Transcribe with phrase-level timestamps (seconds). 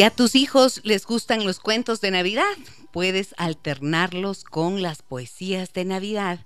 [0.00, 2.56] Si a tus hijos les gustan los cuentos de Navidad,
[2.90, 6.38] puedes alternarlos con las poesías de Navidad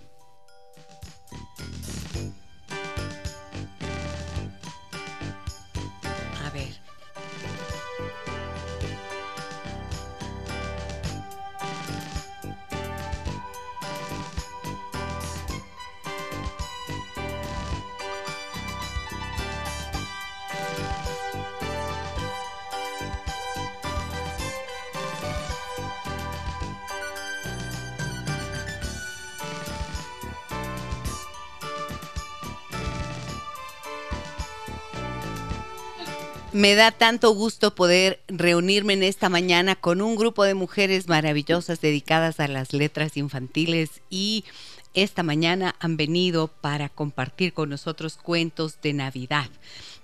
[36.54, 41.82] Me da tanto gusto poder reunirme en esta mañana con un grupo de mujeres maravillosas
[41.82, 44.46] dedicadas a las letras infantiles y
[44.94, 49.50] esta mañana han venido para compartir con nosotros cuentos de Navidad.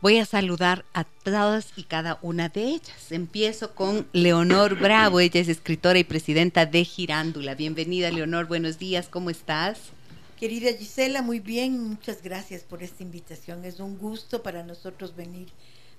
[0.02, 3.12] Voy a saludar a todas y cada una de ellas.
[3.12, 7.54] Empiezo con Leonor Bravo, ella es escritora y presidenta de Girándula.
[7.54, 9.78] Bienvenida Leonor, buenos días, ¿cómo estás?
[10.40, 13.66] Querida Gisela, muy bien, muchas gracias por esta invitación.
[13.66, 15.50] Es un gusto para nosotros venir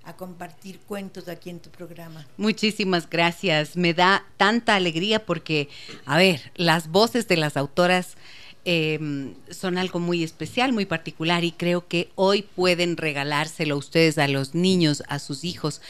[0.05, 2.27] a compartir cuentos aquí en tu programa.
[2.37, 3.77] Muchísimas gracias.
[3.77, 5.69] Me da tanta alegría porque,
[6.07, 8.17] a ver, las voces de las autoras
[8.65, 14.29] em, son algo muy especial, muy particular y creo que hoy pueden regalárselo ustedes a
[14.29, 15.81] los niños, a sus hijos.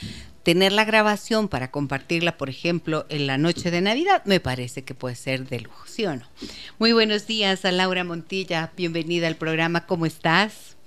[0.42, 4.94] Tener la grabación para compartirla, por ejemplo, en la noche de Navidad, me parece que
[4.94, 6.26] puede ser de lujo, ¿sí o no?
[6.78, 10.78] Muy buenos días a Laura Montilla, bienvenida al programa, ¿cómo estás?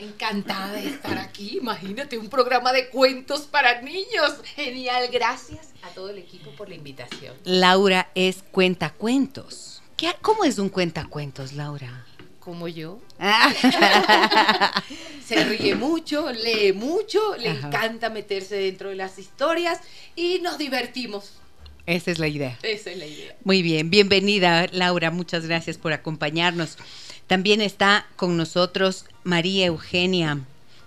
[0.00, 1.58] Encantada de estar aquí.
[1.58, 4.34] Imagínate un programa de cuentos para niños.
[4.56, 5.08] Genial.
[5.12, 7.36] Gracias a todo el equipo por la invitación.
[7.44, 9.82] Laura es cuentacuentos.
[9.98, 12.06] ¿Qué, ¿Cómo es un cuentacuentos, Laura?
[12.38, 12.98] Como yo.
[15.26, 19.80] Se ríe mucho, lee mucho, le encanta meterse dentro de las historias
[20.16, 21.32] y nos divertimos.
[21.84, 22.58] Esa es la idea.
[22.62, 23.36] Esa es la idea.
[23.44, 26.78] Muy bien, bienvenida Laura, muchas gracias por acompañarnos.
[27.30, 30.40] También está con nosotros María Eugenia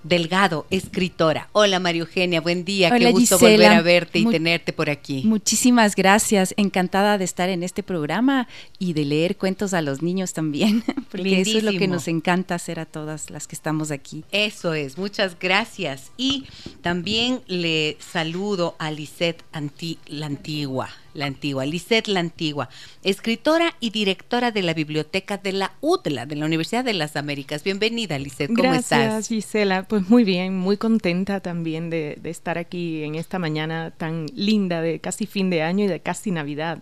[0.04, 1.48] Delgado, escritora.
[1.54, 5.22] Hola María Eugenia, buen día, qué gusto volver a verte y tenerte por aquí.
[5.24, 10.34] Muchísimas gracias, encantada de estar en este programa y de leer cuentos a los niños
[10.34, 14.25] también, porque eso es lo que nos encanta hacer a todas las que estamos aquí.
[14.34, 16.12] Eso es, muchas gracias.
[16.18, 16.44] Y
[16.81, 22.69] también le saludo a Lisette Anti, la Antigua la Antigua, Lisette La Antigua,
[23.03, 27.63] escritora y directora de la Biblioteca de la UTLA, de la Universidad de las Américas.
[27.63, 29.00] Bienvenida, Lisette, ¿cómo Gracias, estás?
[29.00, 29.88] Gracias, Gisela.
[29.88, 34.81] Pues muy bien, muy contenta también de, de estar aquí en esta mañana tan linda
[34.81, 36.81] de casi fin de año y de casi Navidad.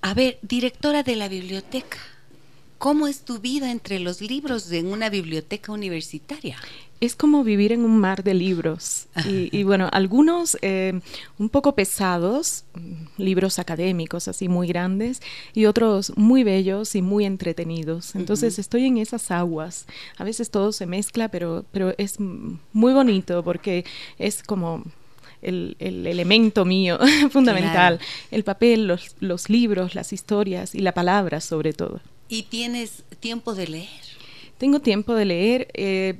[0.00, 1.98] A ver, directora de la biblioteca,
[2.78, 6.56] ¿cómo es tu vida entre los libros en una biblioteca universitaria?
[7.00, 9.06] Es como vivir en un mar de libros.
[9.28, 11.00] Y, y bueno, algunos eh,
[11.38, 12.64] un poco pesados,
[13.18, 15.20] libros académicos así muy grandes,
[15.54, 18.14] y otros muy bellos y muy entretenidos.
[18.14, 18.60] Entonces uh -huh.
[18.60, 19.86] estoy en esas aguas.
[20.16, 23.84] A veces todo se mezcla, pero, pero es muy bonito porque
[24.18, 24.84] es como
[25.42, 26.98] el, el, elemento mío
[27.30, 28.12] fundamental, claro.
[28.30, 32.00] el papel, los, los libros, las historias y la palabra sobre todo.
[32.28, 33.88] ¿Y tienes tiempo de leer?
[34.58, 35.68] Tengo tiempo de leer.
[35.74, 36.18] Eh,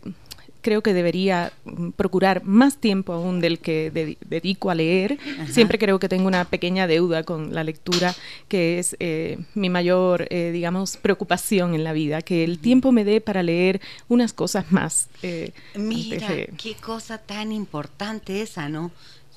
[0.69, 5.19] creo que debería mm, procurar más tiempo aún del que dedico a leer.
[5.51, 8.15] Siempre creo que tengo una pequeña deuda con la lectura,
[8.49, 13.07] que es eh, mi mayor, eh, digamos, preocupación en la vida, que el tiempo me
[13.07, 15.09] dé para leer unas cosas más.
[15.23, 16.29] Eh, Mira,
[16.59, 18.91] qué cosa tan importante esa, ¿no?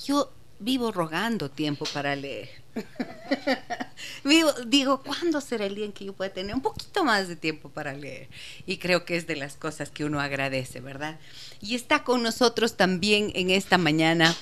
[0.05, 0.31] Yo
[0.61, 2.49] vivo rogando tiempo para leer.
[4.23, 7.35] digo, digo, ¿cuándo será el día en que yo pueda tener un poquito más de
[7.35, 8.29] tiempo para leer?
[8.65, 11.19] Y creo que es de las cosas que uno agradece, ¿verdad?
[11.59, 14.35] Y está con nosotros también en esta mañana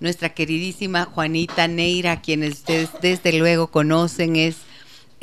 [0.00, 4.56] nuestra queridísima Juanita Neira, quienes ustedes desde luego conocen, es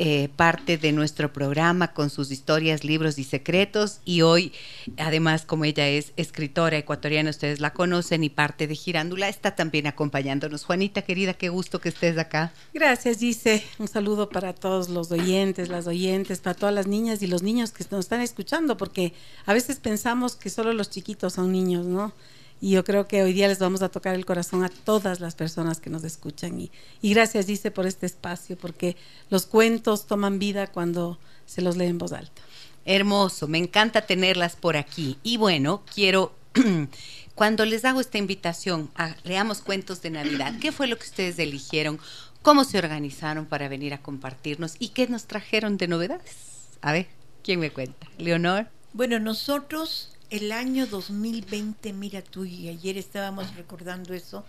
[0.04, 4.00] eh, parte de nuestro programa con sus historias, libros y secretos.
[4.04, 4.52] Y hoy,
[4.96, 9.86] además, como ella es escritora ecuatoriana, ustedes la conocen y parte de Girándula, está también
[9.86, 10.64] acompañándonos.
[10.64, 12.52] Juanita, querida, qué gusto que estés acá.
[12.74, 13.62] Gracias, Gise.
[13.78, 17.70] Un saludo para todos los oyentes, las oyentes, para todas las niñas y los niños
[17.70, 19.12] que nos están escuchando, porque
[19.46, 22.12] a veces pensamos que solo los chiquitos son niños, ¿no?
[22.62, 25.34] Y yo creo que hoy día les vamos a tocar el corazón a todas las
[25.34, 26.60] personas que nos escuchan.
[26.60, 26.70] Y,
[27.02, 28.96] gracias, dice, por este espacio, porque
[29.30, 32.40] los cuentos toman vida cuando se los lee en voz alta.
[32.84, 35.18] Hermoso, me encanta tenerlas por aquí.
[35.24, 36.36] Y bueno, quiero,
[37.34, 41.40] cuando les hago esta invitación a leamos cuentos de Navidad, ¿qué fue lo que ustedes
[41.40, 41.98] eligieron?
[42.42, 44.76] ¿Cómo se organizaron para venir a compartirnos?
[44.78, 46.36] ¿Y qué nos trajeron de novedades?
[46.80, 47.08] A ver,
[47.42, 48.06] ¿quién me cuenta?
[48.18, 48.68] Leonor.
[48.92, 54.46] Bueno, nosotros el año 2020, mira tú, y ayer estábamos recordando eso,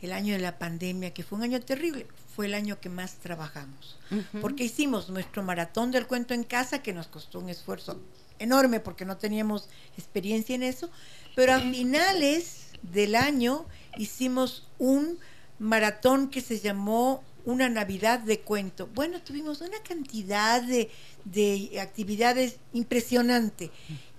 [0.00, 3.16] el año de la pandemia, que fue un año terrible, fue el año que más
[3.16, 3.98] trabajamos,
[4.40, 8.00] porque hicimos nuestro maratón del cuento en casa, que nos costó un esfuerzo
[8.38, 10.88] enorme porque no teníamos experiencia en eso,
[11.34, 13.66] pero a finales del año
[13.98, 15.18] hicimos un
[15.58, 18.88] maratón que se llamó una Navidad de cuento.
[18.94, 20.90] Bueno, tuvimos una cantidad de,
[21.24, 23.70] de actividades impresionante.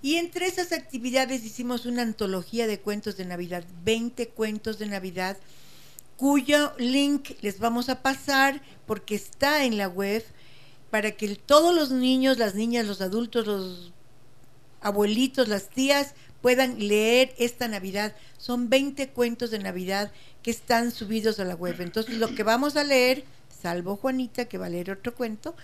[0.02, 5.36] Y entre esas actividades hicimos una antología de cuentos de Navidad, 20 cuentos de Navidad,
[6.16, 10.24] cuyo link les vamos a pasar porque está en la web
[10.90, 13.92] para que todos los niños, las niñas, los adultos, los
[14.80, 18.14] abuelitos, las tías puedan leer esta Navidad.
[18.38, 20.12] Son 20 cuentos de Navidad
[20.46, 21.80] que están subidos a la web.
[21.80, 23.24] Entonces lo que vamos a leer,
[23.60, 25.56] salvo Juanita que va a leer otro cuento,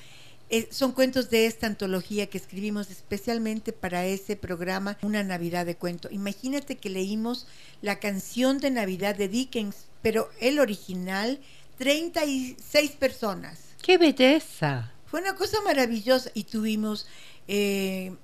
[0.50, 5.76] eh, son cuentos de esta antología que escribimos especialmente para ese programa, Una Navidad de
[5.76, 6.08] Cuento.
[6.10, 7.46] Imagínate que leímos
[7.80, 11.38] la canción de Navidad de Dickens, pero el original,
[11.78, 13.60] 36 personas.
[13.82, 14.90] ¡Qué belleza!
[15.06, 17.06] Fue una cosa maravillosa y tuvimos
[17.46, 18.16] eh,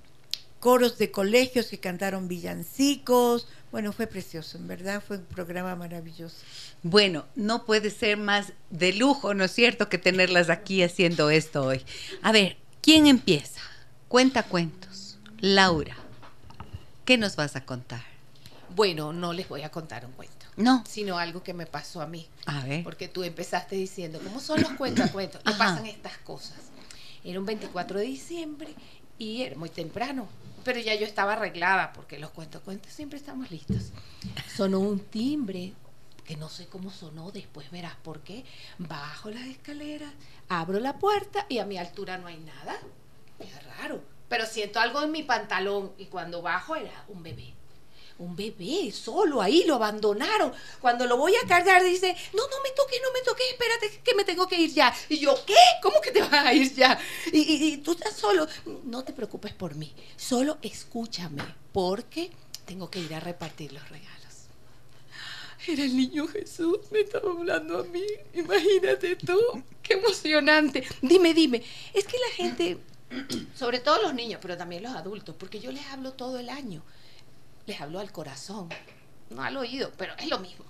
[0.59, 3.47] coros de colegios que cantaron villancicos.
[3.71, 6.37] Bueno, fue precioso, en verdad fue un programa maravilloso.
[6.83, 11.63] Bueno, no puede ser más de lujo, ¿no es cierto?, que tenerlas aquí haciendo esto
[11.63, 11.83] hoy.
[12.21, 13.61] A ver, ¿quién empieza?
[14.07, 15.17] Cuenta cuentos.
[15.39, 15.95] Laura,
[17.05, 18.01] ¿qué nos vas a contar?
[18.75, 20.45] Bueno, no les voy a contar un cuento.
[20.57, 20.83] No.
[20.87, 22.27] Sino algo que me pasó a mí.
[22.45, 22.83] A ver.
[22.83, 25.13] Porque tú empezaste diciendo, ¿cómo son los cuentos?
[25.13, 26.57] Me pasan estas cosas.
[27.23, 28.73] Era un 24 de diciembre
[29.17, 30.27] y era muy temprano.
[30.63, 33.91] Pero ya yo estaba arreglada porque los cuentos, cuentos siempre estamos listos.
[34.55, 35.73] Sonó un timbre,
[36.25, 38.45] que no sé cómo sonó, después verás por qué.
[38.77, 40.13] Bajo las escaleras,
[40.47, 42.77] abro la puerta y a mi altura no hay nada.
[43.39, 47.53] Es raro, pero siento algo en mi pantalón y cuando bajo era un bebé.
[48.19, 50.51] Un bebé solo ahí, lo abandonaron.
[50.81, 54.13] Cuando lo voy a cargar dice, no, no me toques, no me toques, espérate que
[54.13, 54.93] me tengo que ir ya.
[55.07, 55.55] Y yo, ¿qué?
[55.81, 56.99] ¿Cómo que te vas a ir ya?
[57.31, 58.45] Y, tú estás solo.
[58.83, 62.29] No te preocupes por mí, solo escúchame, porque
[62.65, 64.19] tengo que ir a repartir los regalos.
[65.65, 68.03] Era el niño Jesús, me estaba hablando a mí.
[68.33, 69.39] Imagínate tú,
[69.81, 70.85] qué emocionante.
[71.01, 72.77] Dime, dime, es que la gente,
[73.55, 76.83] sobre todo los niños, pero también los adultos, porque yo les hablo todo el año,
[77.69, 78.67] les hablo al corazón,
[79.29, 80.65] no al oído, pero es lo mismo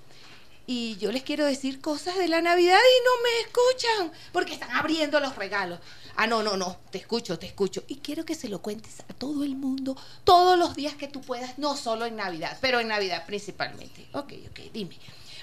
[0.72, 4.70] y yo les quiero decir cosas de la Navidad y no me escuchan porque están
[4.70, 5.80] abriendo los regalos.
[6.16, 7.84] Ah, no, no, no, te escucho, te escucho.
[7.88, 11.22] Y quiero que se lo cuentes a todo el mundo todos los días que tú
[11.22, 14.08] puedas, no solo en Navidad, pero en Navidad principalmente.
[14.14, 14.96] Ok, ok, dime.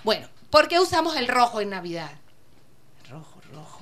[0.04, 2.12] Bueno, ¿por qué usamos el rojo en Navidad?
[3.10, 3.80] Rojo, rojo.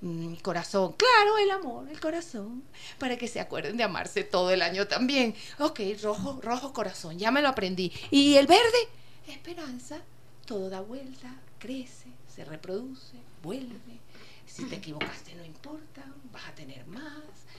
[0.00, 2.62] Mm, corazón, claro, el amor, el corazón,
[2.98, 5.34] para que se acuerden de amarse todo el año también.
[5.58, 7.92] Ok, rojo, rojo, corazón, ya me lo aprendí.
[8.10, 8.88] ¿Y el verde?
[9.26, 9.98] Esperanza,
[10.44, 14.00] todo da vuelta, crece, se reproduce, vuelve.
[14.46, 17.02] Si te equivocaste no importa, vas a tener más,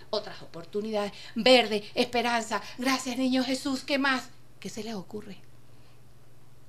[0.10, 1.12] otras oportunidades.
[1.36, 4.30] Verde, esperanza, gracias niño Jesús, ¿qué más?
[4.60, 5.38] ¿Qué se les ocurre?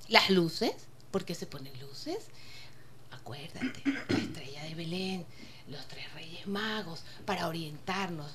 [0.07, 0.73] Las luces,
[1.11, 2.27] ¿por qué se ponen luces?
[3.11, 5.25] Acuérdate, la estrella de Belén,
[5.69, 8.31] los tres reyes magos, para orientarnos.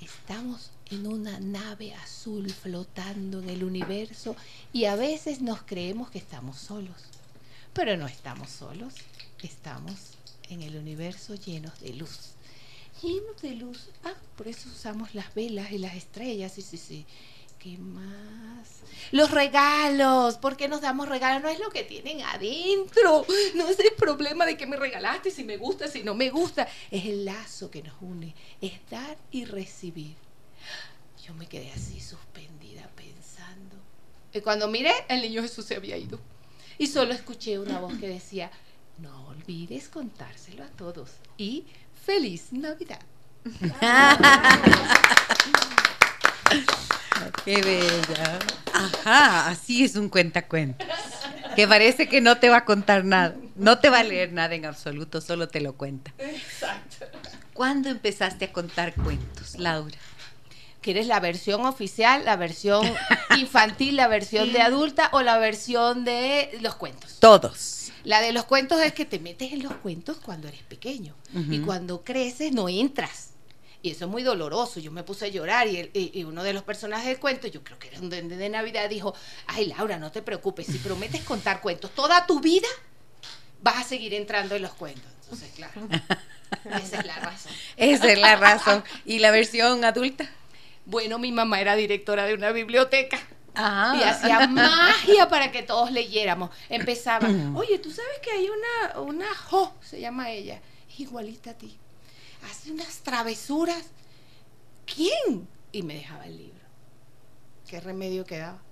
[0.00, 4.36] Estamos en una nave azul flotando en el universo
[4.72, 6.96] y a veces nos creemos que estamos solos.
[7.72, 8.94] Pero no estamos solos,
[9.42, 10.12] estamos
[10.48, 12.32] en el universo llenos de luz.
[13.02, 13.88] Llenos de luz.
[14.04, 17.06] Ah, por eso usamos las velas y las estrellas, sí, sí, sí.
[17.66, 18.82] ¿Qué más?
[19.10, 20.36] Los regalos.
[20.36, 21.42] ¿Por qué nos damos regalos?
[21.42, 23.26] No es lo que tienen adentro.
[23.56, 26.68] No es el problema de que me regalaste, si me gusta, si no me gusta.
[26.92, 28.36] Es el lazo que nos une.
[28.60, 30.14] Es dar y recibir.
[31.26, 33.74] Yo me quedé así suspendida pensando.
[34.32, 36.20] Y cuando miré, el niño Jesús se había ido.
[36.78, 38.52] Y solo escuché una voz que decía,
[38.98, 41.10] no olvides contárselo a todos.
[41.36, 41.64] Y
[42.04, 43.00] feliz Navidad.
[47.44, 48.38] Qué bella.
[48.72, 50.86] Ajá, así es un cuentacuentos.
[51.54, 53.34] Que parece que no te va a contar nada.
[53.54, 56.12] No te va a leer nada en absoluto, solo te lo cuenta.
[56.18, 57.06] Exacto.
[57.54, 59.96] ¿Cuándo empezaste a contar cuentos, Laura?
[60.82, 62.86] ¿Quieres la versión oficial, la versión
[63.38, 67.16] infantil, la versión de adulta o la versión de los cuentos?
[67.18, 67.90] Todos.
[68.04, 71.58] La de los cuentos es que te metes en los cuentos cuando eres pequeño y
[71.60, 73.30] cuando creces no entras.
[73.86, 74.80] Y eso es muy doloroso.
[74.80, 77.86] Yo me puse a llorar y, uno de los personajes del cuento, yo creo que
[77.86, 79.14] era un duende de Navidad, dijo,
[79.46, 82.66] ay Laura, no te preocupes, si prometes contar cuentos toda tu vida,
[83.62, 85.08] vas a seguir entrando en los cuentos.
[85.22, 85.82] Entonces, claro,
[86.82, 87.52] esa es la razón.
[87.76, 88.82] Esa es la razón.
[89.04, 90.28] ¿Y la versión adulta?
[90.84, 93.20] Bueno, mi mamá era directora de una biblioteca.
[93.54, 96.50] Y hacía magia para que todos leyéramos.
[96.68, 100.60] Empezaba, oye, ¿tú sabes que hay una, una Jo, se llama ella,
[100.98, 101.78] igualita a ti?
[102.50, 103.84] Hace unas travesuras.
[104.86, 105.48] ¿Quién?
[105.72, 106.56] Y me dejaba el libro.
[107.68, 108.62] ¿Qué remedio quedaba?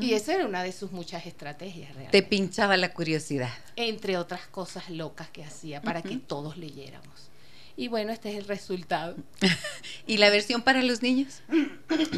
[0.00, 1.92] Y esa era una de sus muchas estrategias.
[2.10, 3.50] Te pinchaba la curiosidad.
[3.76, 7.30] Entre otras cosas locas que hacía para que todos leyéramos.
[7.76, 9.16] Y bueno, este es el resultado.
[10.06, 11.40] ¿Y la versión para los niños?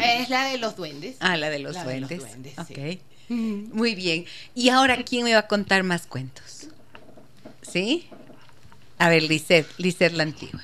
[0.02, 1.16] Es la de los duendes.
[1.21, 2.23] Ah, la de los duendes.
[2.59, 3.00] ok.
[3.28, 4.26] Muy bien.
[4.54, 6.68] ¿Y ahora quién me va a contar más cuentos?
[7.62, 8.09] ¿Sí?
[8.98, 10.60] A ver, Lisset, Lisset la antigua.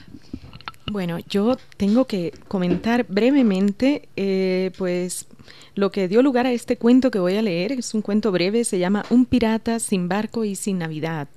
[0.91, 5.27] Bueno, yo tengo que comentar brevemente, eh, pues
[5.75, 8.65] lo que dio lugar a este cuento que voy a leer es un cuento breve,
[8.65, 11.29] se llama Un pirata sin barco y sin Navidad.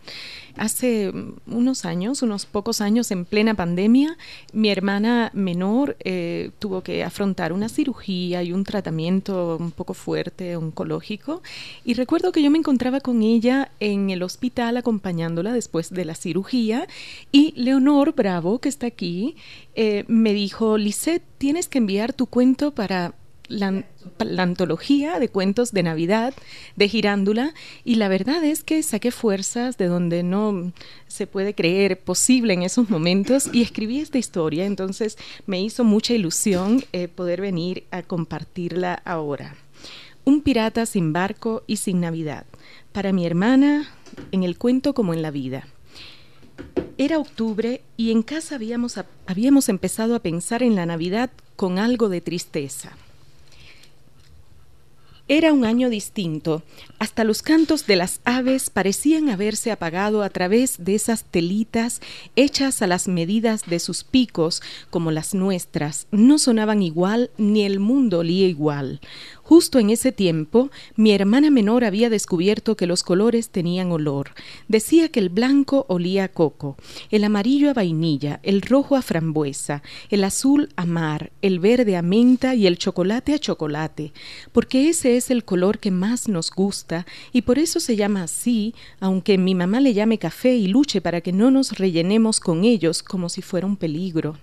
[0.57, 1.11] Hace
[1.47, 4.17] unos años, unos pocos años, en plena pandemia,
[4.53, 10.55] mi hermana menor eh, tuvo que afrontar una cirugía y un tratamiento un poco fuerte,
[10.55, 11.41] oncológico.
[11.83, 16.15] Y recuerdo que yo me encontraba con ella en el hospital acompañándola después de la
[16.15, 16.87] cirugía
[17.31, 19.35] y Leonor Bravo, que está aquí,
[19.75, 23.13] eh, me dijo, Lisette, tienes que enviar tu cuento para
[23.47, 23.83] la,
[24.37, 26.33] antología de cuentos de Navidad
[26.75, 30.71] de Girándula y la verdad es que saqué fuerzas de donde no
[31.07, 36.13] se puede creer posible en esos momentos y escribí esta historia, entonces me hizo mucha
[36.13, 39.55] ilusión eh, poder venir a compartirla ahora.
[40.23, 42.45] Un pirata sin barco y sin Navidad.
[42.91, 43.89] Para mi hermana,
[44.31, 45.67] en el cuento como en la vida.
[46.97, 48.97] Era octubre y en casa habíamos,
[49.27, 52.97] habíamos empezado a pensar en la Navidad con algo de tristeza.
[55.27, 56.61] Era un año distinto.
[56.99, 61.99] Hasta los cantos de las aves parecían haberse apagado a través de esas telitas
[62.35, 66.05] hechas a las medidas de sus picos, como las nuestras.
[66.11, 69.01] No sonaban igual ni el mundo olía igual.
[69.47, 74.31] Justo en ese tiempo, mi hermana menor había descubierto que los colores tenían olor.
[74.67, 76.77] Decía que el blanco olía a coco,
[77.11, 82.01] el amarillo a vainilla, el rojo a frambuesa, el azul a mar, el verde a
[82.01, 84.13] menta y el chocolate a chocolate,
[84.51, 88.73] porque ese es el color que más nos gusta y por eso se llama así,
[88.99, 93.03] aunque mi mamá le llame café y luche para que no nos rellenemos con ellos
[93.03, 94.37] como si fuera un peligro.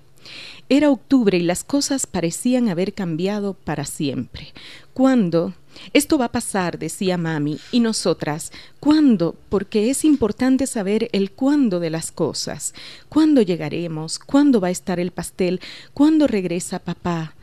[0.68, 4.52] Era octubre y las cosas parecían haber cambiado para siempre.
[4.94, 5.54] ¿Cuándo?
[5.92, 9.34] Esto va a pasar, decía mami, y nosotras, ¿cuándo?
[9.48, 12.74] Porque es importante saber el cuándo de las cosas.
[13.08, 14.18] ¿Cuándo llegaremos?
[14.18, 15.60] ¿Cuándo va a estar el pastel?
[15.94, 17.34] ¿Cuándo regresa papá?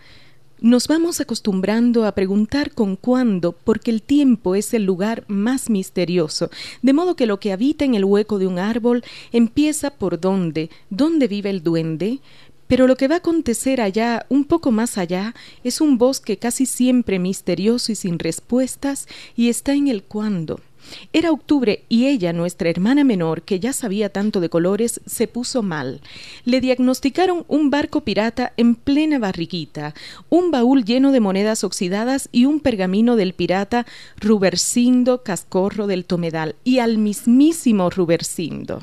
[0.61, 6.49] Nos vamos acostumbrando a preguntar con cuándo, porque el tiempo es el lugar más misterioso,
[6.81, 10.69] de modo que lo que habita en el hueco de un árbol empieza por dónde,
[10.89, 12.19] dónde vive el duende,
[12.69, 15.33] pero lo que va a acontecer allá, un poco más allá,
[15.63, 20.61] es un bosque casi siempre misterioso y sin respuestas, y está en el cuándo.
[21.11, 25.63] Era octubre y ella, nuestra hermana menor, que ya sabía tanto de colores, se puso
[25.63, 25.99] mal.
[26.45, 29.95] Le diagnosticaron un barco pirata en plena barriguita,
[30.29, 33.87] un baúl lleno de monedas oxidadas y un pergamino del pirata
[34.19, 38.81] Rubercindo Cascorro del Tomedal, y al mismísimo Rubercindo.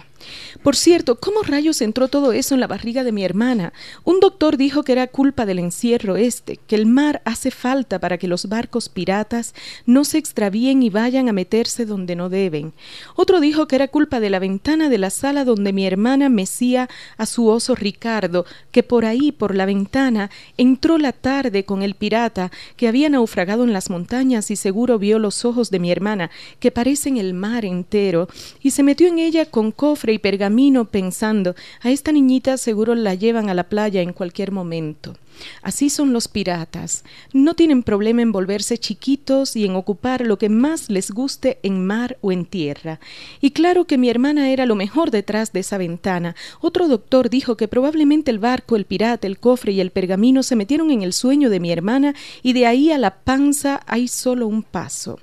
[0.62, 3.73] Por cierto, ¿cómo rayos entró todo eso en la barriga de mi hermana?
[4.04, 8.18] Un doctor dijo que era culpa del encierro este, que el mar hace falta para
[8.18, 9.54] que los barcos piratas
[9.85, 12.73] no se extravíen y vayan a meterse donde no deben.
[13.14, 16.88] Otro dijo que era culpa de la ventana de la sala donde mi hermana mecía
[17.16, 21.95] a su oso Ricardo, que por ahí, por la ventana, entró la tarde con el
[21.95, 26.30] pirata que había naufragado en las montañas y seguro vio los ojos de mi hermana,
[26.61, 28.28] que parecen el mar entero,
[28.62, 33.15] y se metió en ella con cofre y pergamino pensando, a esta niñita seguro la
[33.15, 35.15] llevan a la playa en cualquier momento.
[35.63, 37.05] Así son los piratas.
[37.33, 41.87] No tienen problema en volverse chiquitos y en ocupar lo que más les guste en
[41.87, 43.01] mar o en tierra.
[43.41, 46.35] Y claro que mi hermana era lo mejor detrás de esa ventana.
[46.61, 50.57] Otro doctor dijo que probablemente el barco, el pirata, el cofre y el pergamino se
[50.57, 54.47] metieron en el sueño de mi hermana y de ahí a la panza hay solo
[54.47, 55.19] un paso.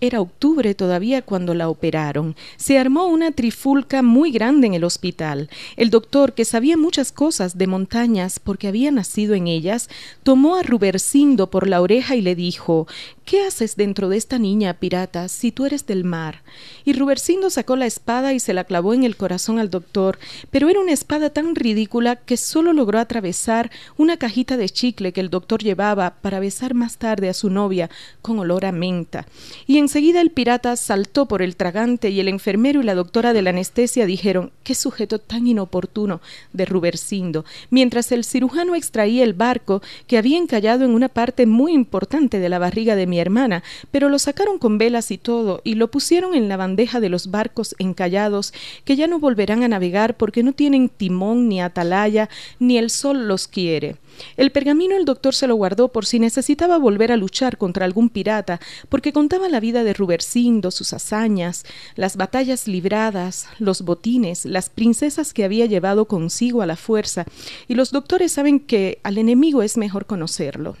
[0.00, 2.36] Era octubre todavía cuando la operaron.
[2.56, 5.48] Se armó una trifulca muy grande en el hospital.
[5.76, 9.88] El doctor, que sabía muchas cosas de montañas porque había nacido en ellas,
[10.22, 12.86] tomó a Rubercindo por la oreja y le dijo
[13.26, 16.44] ¿Qué haces dentro de esta niña, pirata, si tú eres del mar?
[16.84, 20.20] Y Rubercindo sacó la espada y se la clavó en el corazón al doctor,
[20.52, 25.20] pero era una espada tan ridícula que solo logró atravesar una cajita de chicle que
[25.20, 27.90] el doctor llevaba para besar más tarde a su novia
[28.22, 29.26] con olor a menta.
[29.66, 33.40] Y enseguida el pirata saltó por el tragante y el enfermero y la doctora de
[33.40, 36.20] la anestesia dijeron qué sujeto tan inoportuno
[36.52, 41.72] de Rubercindo, mientras el cirujano extraía el barco que había encallado en una parte muy
[41.72, 43.62] importante de la barriga de mi hermana,
[43.92, 47.30] pero lo sacaron con velas y todo y lo pusieron en la bandeja de los
[47.30, 48.52] barcos encallados
[48.84, 52.28] que ya no volverán a navegar porque no tienen timón ni atalaya,
[52.58, 53.94] ni el sol los quiere.
[54.36, 58.08] El pergamino el doctor se lo guardó por si necesitaba volver a luchar contra algún
[58.08, 64.70] pirata, porque contaba la vida de Rubercindo, sus hazañas, las batallas libradas, los botines, las
[64.70, 67.24] princesas que había llevado consigo a la fuerza,
[67.68, 70.76] y los doctores saben que al enemigo es mejor conocerlo.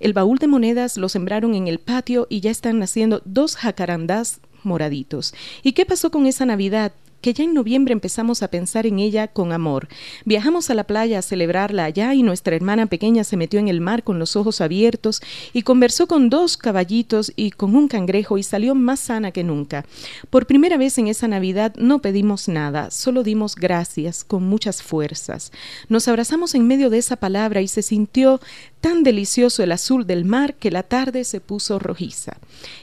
[0.00, 4.40] El baúl de monedas lo sembraron en el patio y ya están naciendo dos jacarandás
[4.64, 5.34] moraditos.
[5.62, 6.92] ¿Y qué pasó con esa Navidad?
[7.22, 9.88] Que ya en noviembre empezamos a pensar en ella con amor.
[10.26, 13.80] Viajamos a la playa a celebrarla allá y nuestra hermana pequeña se metió en el
[13.80, 18.42] mar con los ojos abiertos y conversó con dos caballitos y con un cangrejo y
[18.42, 19.86] salió más sana que nunca.
[20.28, 25.52] Por primera vez en esa Navidad no pedimos nada, solo dimos gracias con muchas fuerzas.
[25.88, 28.40] Nos abrazamos en medio de esa palabra y se sintió
[28.82, 32.38] tan delicioso el azul del mar que la tarde se puso rojiza.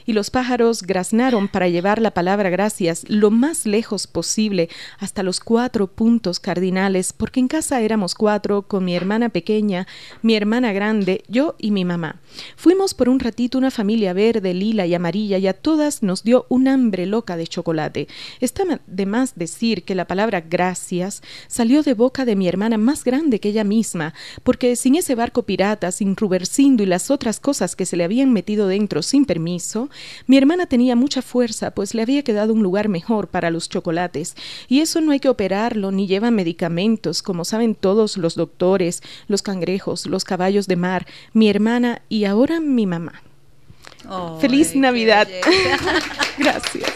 [0.06, 5.40] Y los pájaros graznaron para llevar la palabra gracias lo más lejos posible hasta los
[5.40, 9.86] cuatro puntos cardinales, porque en casa éramos cuatro, con mi hermana pequeña,
[10.22, 12.18] mi hermana grande, yo y mi mamá.
[12.56, 16.46] Fuimos por un ratito una familia verde, lila y amarilla y a todas nos dio
[16.48, 18.08] un hambre loca de chocolate.
[18.40, 23.04] Está de más decir que la palabra gracias salió de boca de mi hermana más
[23.04, 27.86] grande que ella misma, porque sin ese barco pirata Rubercindo y las otras cosas que
[27.86, 29.90] se le habían metido dentro sin permiso,
[30.26, 34.36] mi hermana tenía mucha fuerza, pues le había quedado un lugar mejor para los chocolates,
[34.68, 39.42] y eso no hay que operarlo ni lleva medicamentos, como saben todos los doctores, los
[39.42, 43.22] cangrejos, los caballos de mar, mi hermana y ahora mi mamá.
[44.40, 45.28] Feliz Navidad.
[46.38, 46.90] Gracias.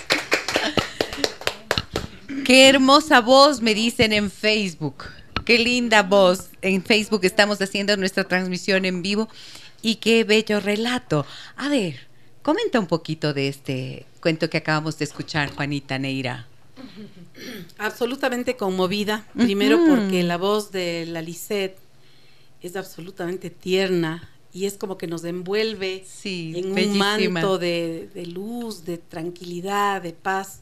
[2.45, 5.05] Qué hermosa voz me dicen en Facebook.
[5.45, 6.49] Qué linda voz.
[6.63, 9.29] En Facebook estamos haciendo nuestra transmisión en vivo
[9.83, 11.27] y qué bello relato.
[11.57, 12.07] A ver,
[12.43, 16.49] comenta un poquito de este cuento que acabamos de escuchar, Juanita Neira.
[17.77, 21.79] Absolutamente conmovida, primero porque la voz de la Lisette
[22.63, 28.85] es absolutamente tierna y es como que nos envuelve en un manto de, de luz,
[28.85, 30.61] de tranquilidad, de paz.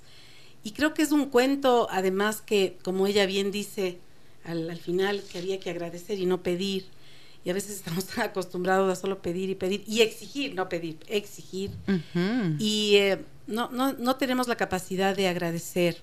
[0.65, 3.99] Y creo que es un cuento, además que, como ella bien dice,
[4.45, 6.87] al, final que había que agradecer y no pedir.
[7.45, 10.99] Y a veces estamos tan acostumbrados a solo pedir y pedir y exigir, no pedir,
[11.09, 11.71] exigir.
[12.59, 15.99] Y eh, no, no, no tenemos la capacidad de agradecer.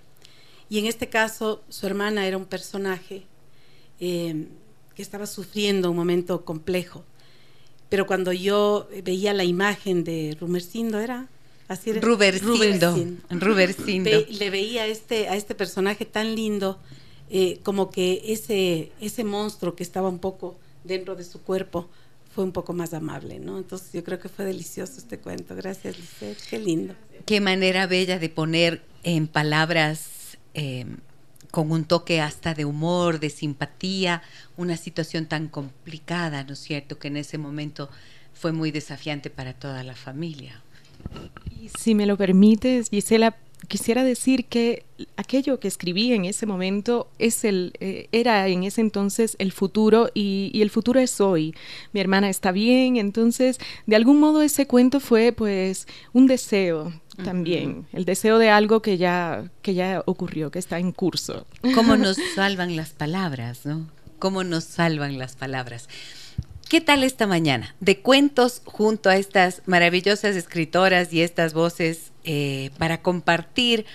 [0.70, 3.24] Y en este caso, su hermana era un personaje
[4.00, 4.48] eh,
[4.96, 7.04] que estaba sufriendo un momento complejo.
[7.90, 11.28] Pero cuando yo veía la imagen de Rumercindo, era
[11.68, 12.96] así era, Rubercindo.
[13.32, 14.26] Rubercindo.
[14.30, 16.78] le veía a este, a este personaje tan lindo
[17.30, 21.90] eh, como que ese, ese monstruo que estaba un poco dentro de su cuerpo
[22.34, 23.58] fue un poco más amable, ¿no?
[23.58, 25.56] Entonces yo creo que fue delicioso este cuento.
[25.56, 26.38] Gracias, Lisette.
[26.50, 26.96] Qué lindo.
[27.26, 30.86] Qué manera bella de poner en palabras eh,
[31.52, 34.22] con un toque hasta de humor, de simpatía,
[34.58, 37.00] una situación tan complicada, ¿no es cierto?
[37.00, 37.90] Que en ese momento
[38.34, 40.62] fue muy desafiante para toda la familia.
[41.78, 43.36] si me lo permites, Gisela,
[43.68, 44.86] quisiera decir que
[45.18, 50.10] aquello que escribí en ese momento es el, eh, era en ese entonces el futuro
[50.14, 51.56] y, el futuro es hoy.
[51.94, 56.94] Mi hermana está bien, entonces de algún modo ese cuento fue pues un deseo
[57.24, 61.46] también, el deseo de algo que ya, que ya ocurrió, que está en curso.
[61.76, 63.90] ¿Cómo nos salvan las palabras, no?
[64.20, 65.90] ¿Cómo nos salvan las palabras?
[66.70, 67.76] ¿Qué tal esta mañana?
[67.80, 73.86] De cuentos junto a estas maravillosas escritoras y estas voces eh, para compartir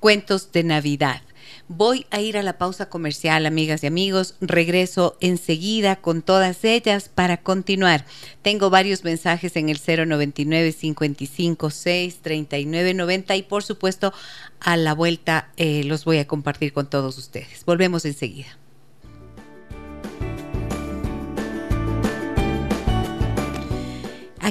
[0.00, 1.22] cuentos de Navidad.
[1.68, 4.34] Voy a ir a la pausa comercial, amigas y amigos.
[4.40, 8.06] Regreso enseguida con todas ellas para continuar.
[8.42, 14.12] Tengo varios mensajes en el 099 55 6 39 90 y por supuesto
[14.58, 17.64] a la vuelta eh, los voy a compartir con todos ustedes.
[17.64, 18.59] Volvemos enseguida.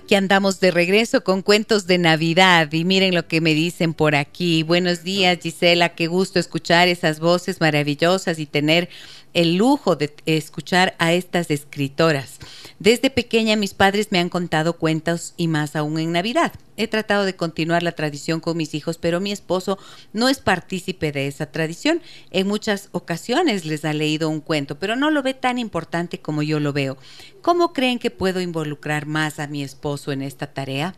[0.10, 4.16] Aquí andamos de regreso con cuentos de Navidad y miren lo que me dicen por
[4.16, 4.64] aquí.
[4.64, 8.90] Buenos días Gisela, qué gusto escuchar esas voces maravillosas y tener
[9.34, 12.40] el lujo de escuchar a estas escritoras.
[12.80, 16.54] Desde pequeña mis padres me han contado cuentos y más aún en Navidad.
[16.78, 19.78] He tratado de continuar la tradición con mis hijos, pero mi esposo
[20.14, 22.02] no es partícipe de esa tradición.
[22.32, 26.42] En muchas ocasiones les ha leído un cuento, pero no lo ve tan importante como
[26.42, 26.98] yo lo veo.
[27.42, 30.96] ¿Cómo creen que puedo involucrar más a mi esposo en esta tarea?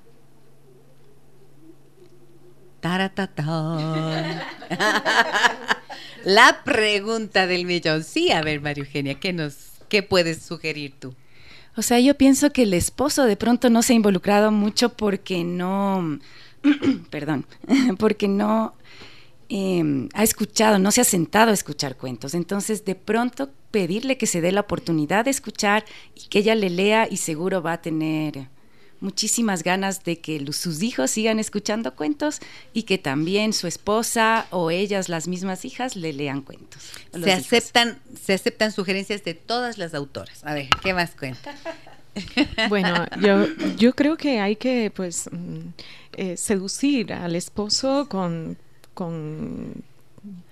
[6.24, 8.04] La pregunta del millón.
[8.04, 9.56] Sí, a ver, María Eugenia, ¿qué, nos,
[9.90, 11.16] ¿qué puedes sugerir tú?
[11.76, 15.44] O sea, yo pienso que el esposo de pronto no se ha involucrado mucho porque
[15.44, 16.20] no,
[17.10, 17.46] perdón,
[17.98, 18.76] porque no
[19.50, 22.34] em, ha escuchado, no se ha sentado a escuchar cuentos.
[22.34, 26.70] Entonces, de pronto pedirle que se dé la oportunidad de escuchar y que ella le
[26.70, 28.50] lea y seguro va a tener
[29.02, 32.40] muchísimas ganas de que sus hijos sigan escuchando cuentos
[32.74, 36.92] y que también su esposa o ellas, las mismas hijas, le lean cuentos.
[37.12, 40.44] Se aceptan, se aceptan sugerencias de todas las autoras.
[40.46, 41.54] A ver, ¿qué más cuenta?
[42.68, 45.60] Bueno, yo, yo creo que hay que pues mm,
[46.18, 48.58] eh, seducir al esposo con,
[48.94, 49.82] con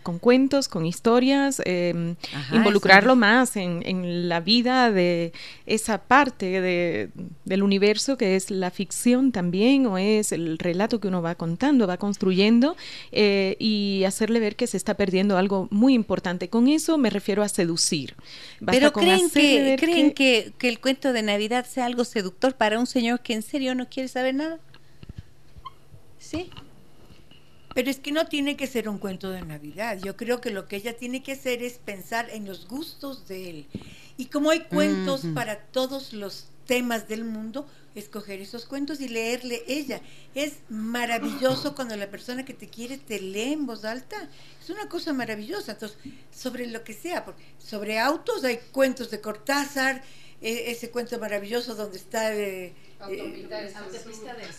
[0.02, 2.16] con cuentos, con historias, em,
[2.52, 5.34] involucrarlo más en, la vida de
[5.68, 7.10] esa parte de,
[7.46, 11.86] del universo que es la ficción también o es el relato que uno va contando,
[11.86, 12.76] va construyendo
[13.12, 16.50] eh, y hacerle ver que se está perdiendo algo muy importante.
[16.50, 18.16] Con eso me refiero a seducir.
[18.66, 23.20] Pero creen, que, ¿creen que el cuento de Navidad sea algo seductor para un señor
[23.20, 24.60] que en serio no quiere saber nada?
[26.18, 26.50] ¿Sí?
[27.80, 29.98] Pero es que no tiene que ser un cuento de Navidad.
[30.04, 33.50] Yo creo que lo que ella tiene que hacer es pensar en los gustos de
[33.50, 33.68] él.
[34.18, 37.66] Y como hay cuentos para todos los temas del mundo,
[37.96, 40.02] escoger esos cuentos y leerle ella.
[40.36, 44.28] Es maravilloso cuando la persona que te quiere te lee en voz alta.
[44.62, 45.72] Es una cosa maravillosa.
[45.72, 45.98] Entonces,
[46.36, 50.04] sobre lo que sea, porque sobre autos hay cuentos de Cortázar,
[50.42, 52.34] ese cuento maravilloso donde está...
[52.36, 52.74] Eh,
[53.10, 53.48] eh,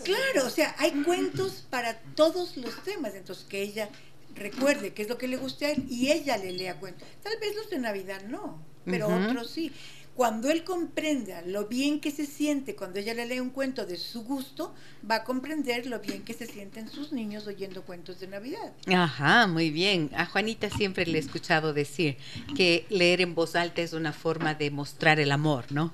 [0.05, 3.89] claro, o sea, hay cuentos para todos los temas, entonces que ella
[4.35, 7.07] recuerde qué es lo que le gusta a él y ella le lea cuentos.
[7.23, 9.73] Tal vez los de Navidad no, pero otros sí.
[10.15, 13.97] Cuando él comprenda lo bien que se siente cuando ella le lee un cuento de
[13.97, 14.75] su gusto,
[15.09, 18.73] va a comprender lo bien que se sienten sus niños oyendo cuentos de Navidad.
[18.87, 20.11] Ajá, muy bien.
[20.15, 22.17] A Juanita siempre le he escuchado decir
[22.55, 25.93] que leer en voz alta es una forma de mostrar el amor, ¿no?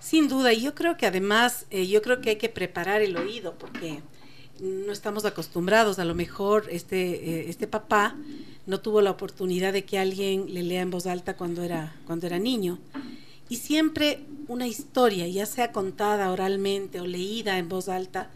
[0.00, 3.16] Sin duda, y yo creo que además, eh, yo creo que hay que preparar el
[3.16, 4.00] oído porque
[4.60, 5.98] no estamos acostumbrados.
[5.98, 8.16] A lo mejor este, eh, este papá
[8.68, 12.28] no tuvo la oportunidad de que alguien le lea en voz alta cuando era, cuando
[12.28, 12.78] era niño.
[13.48, 18.30] Y siempre una historia, ya sea contada oralmente o leída en voz alta,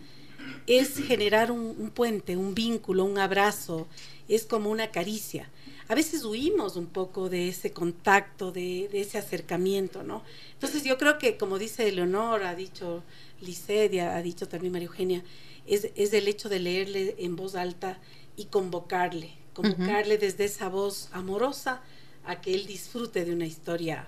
[0.67, 3.87] es generar un puente, un vínculo, un abrazo,
[4.27, 5.49] es como una caricia
[5.93, 10.23] a veces huimos un poco de ese contacto, de, ese acercamiento, ¿no?
[10.55, 13.03] Entonces yo creo que, como dice Leonor, ha dicho
[13.43, 15.23] Licedia, ha dicho también María Eugenia,
[15.67, 17.99] es, es el hecho de leerle en voz alta
[18.37, 21.81] y convocarle, convocarle desde esa voz amorosa
[22.25, 24.07] a que él disfrute de una historia,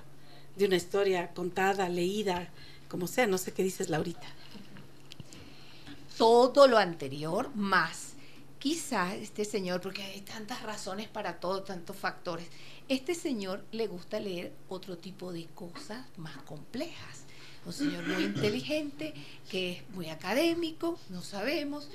[0.57, 2.49] de una historia contada, leída,
[2.89, 4.27] como sea, no sé qué dices Laurita.
[6.17, 8.15] Todo lo anterior más
[8.65, 12.47] quizá este señor, porque hay tantas razones para todo, tantos factores,
[12.89, 17.25] este señor le gusta leer otro tipo de cosas más complejas.
[17.67, 19.13] Un señor muy inteligente,
[19.51, 21.89] que es muy académico, no sabemos,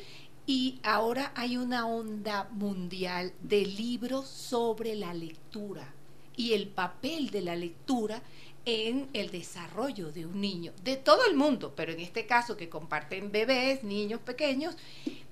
[0.49, 5.93] y ahora hay una onda mundial de libros sobre la lectura
[6.35, 8.23] y el papel de la lectura
[8.65, 12.67] en el desarrollo de un niño, de todo el mundo, pero en este caso que
[12.67, 14.75] comparten bebés, niños pequeños,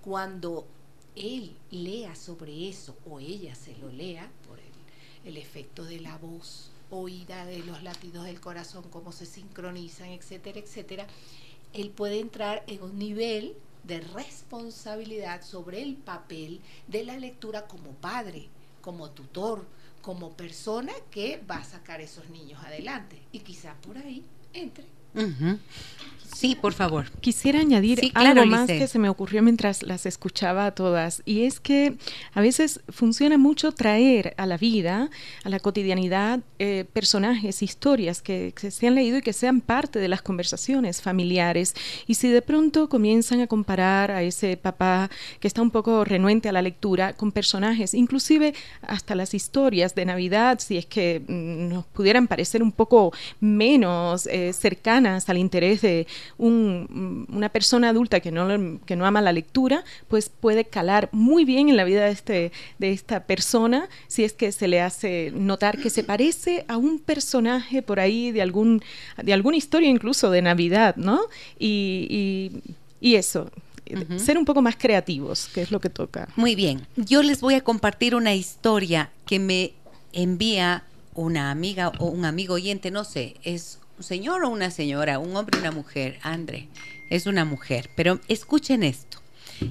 [0.03, 0.67] cuando
[1.15, 4.65] él lea sobre eso o ella se lo lea por el,
[5.25, 10.59] el efecto de la voz oída de los latidos del corazón, cómo se sincronizan, etcétera,
[10.59, 11.07] etcétera,
[11.73, 13.55] él puede entrar en un nivel
[13.87, 18.49] de responsabilidad sobre el papel de la lectura como padre,
[18.81, 19.65] como tutor,
[20.01, 23.21] como persona que va a sacar esos niños adelante.
[23.31, 24.23] Y quizá por ahí
[24.53, 24.96] entre.
[26.37, 27.09] Sí, por favor.
[27.19, 31.59] Quisiera añadir algo más que se me ocurrió mientras las escuchaba a todas, y es
[31.59, 31.97] que
[32.35, 35.09] a veces funciona mucho traer a la vida,
[35.43, 40.09] a la cotidianidad, eh, personajes, historias que, se han leído y que sean parte de
[40.09, 41.73] las conversaciones familiares.
[42.05, 46.49] Y si de pronto comienzan a comparar a ese papá que está un poco renuente
[46.49, 51.69] a la lectura con personajes, inclusive hasta las historias de Navidad, si es que mm,
[51.73, 58.31] nos pudieran parecer un poco menos eh, cercanas al interés de una persona adulta que
[58.31, 62.11] no, que no ama la lectura, pues puede calar muy bien en la vida de,
[62.11, 66.77] este, de esta persona si es que se le hace notar que se parece a
[66.77, 68.81] un personaje por ahí de, algún,
[69.21, 71.21] de alguna historia incluso de Navidad, ¿no?
[71.57, 72.61] Y,
[72.99, 73.49] y, eso,
[74.17, 76.27] ser un poco más creativos, que es lo que toca.
[76.35, 79.73] Muy bien, yo les voy a compartir una historia que me
[80.13, 85.19] envía una amiga o un amigo oyente, no sé, es un señor o una señora,
[85.19, 86.67] un hombre o una mujer, Andre,
[87.09, 89.19] es una mujer, pero escuchen esto.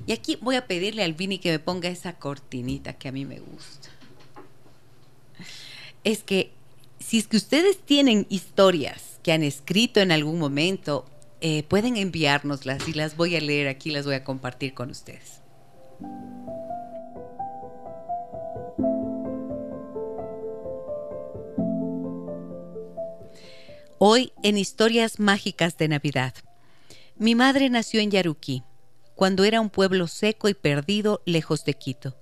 [0.06, 3.24] Y aquí voy a pedirle al Vini que me ponga esa cortinita que a mí
[3.24, 3.88] me gusta.
[6.02, 6.52] Es que
[6.98, 11.06] si es que ustedes tienen historias que han escrito en algún momento,
[11.40, 15.40] eh, pueden enviárnoslas y las voy a leer aquí, las voy a compartir con ustedes.
[23.98, 26.34] Hoy en Historias Mágicas de Navidad.
[27.16, 28.62] Mi madre nació en Yaruquí,
[29.14, 32.14] cuando era un pueblo seco y perdido lejos de Quito.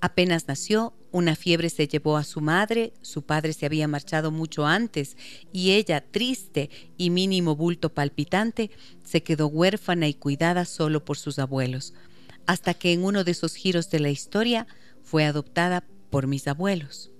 [0.00, 4.66] Apenas nació, una fiebre se llevó a su madre, su padre se había marchado mucho
[4.66, 5.16] antes
[5.52, 8.72] y ella, triste y mínimo bulto palpitante,
[9.04, 11.94] se quedó huérfana y cuidada solo por sus abuelos,
[12.46, 14.66] hasta que en uno de esos giros de la historia
[15.04, 17.12] fue adoptada por mis abuelos.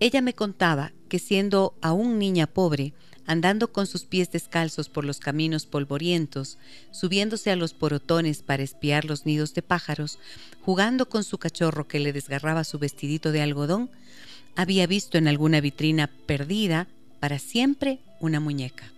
[0.00, 2.92] Ella me contaba que siendo aún niña pobre,
[3.26, 6.56] andando con sus pies descalzos por los caminos polvorientos,
[6.90, 10.18] subiéndose a los porotones para espiar los nidos de pájaros,
[10.62, 13.90] jugando con su cachorro que le desgarraba su vestidito de algodón,
[14.56, 16.88] había visto en alguna vitrina perdida
[17.20, 18.92] para siempre una muñeca.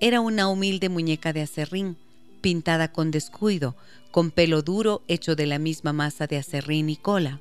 [0.00, 1.96] Era una humilde muñeca de acerrín,
[2.40, 3.74] pintada con descuido,
[4.10, 7.40] con pelo duro hecho de la misma masa de acerrín y cola.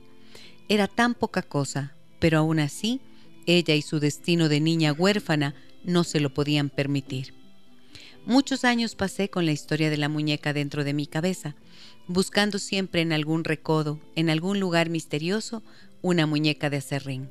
[0.70, 3.00] Era tan poca cosa, pero aún así,
[3.46, 7.34] ella y su destino de niña huérfana no se lo podían permitir.
[8.26, 11.56] Muchos años pasé con la historia de la muñeca dentro de mi cabeza,
[12.08, 15.62] buscando siempre en algún recodo, en algún lugar misterioso,
[16.02, 17.30] una muñeca de acerrín.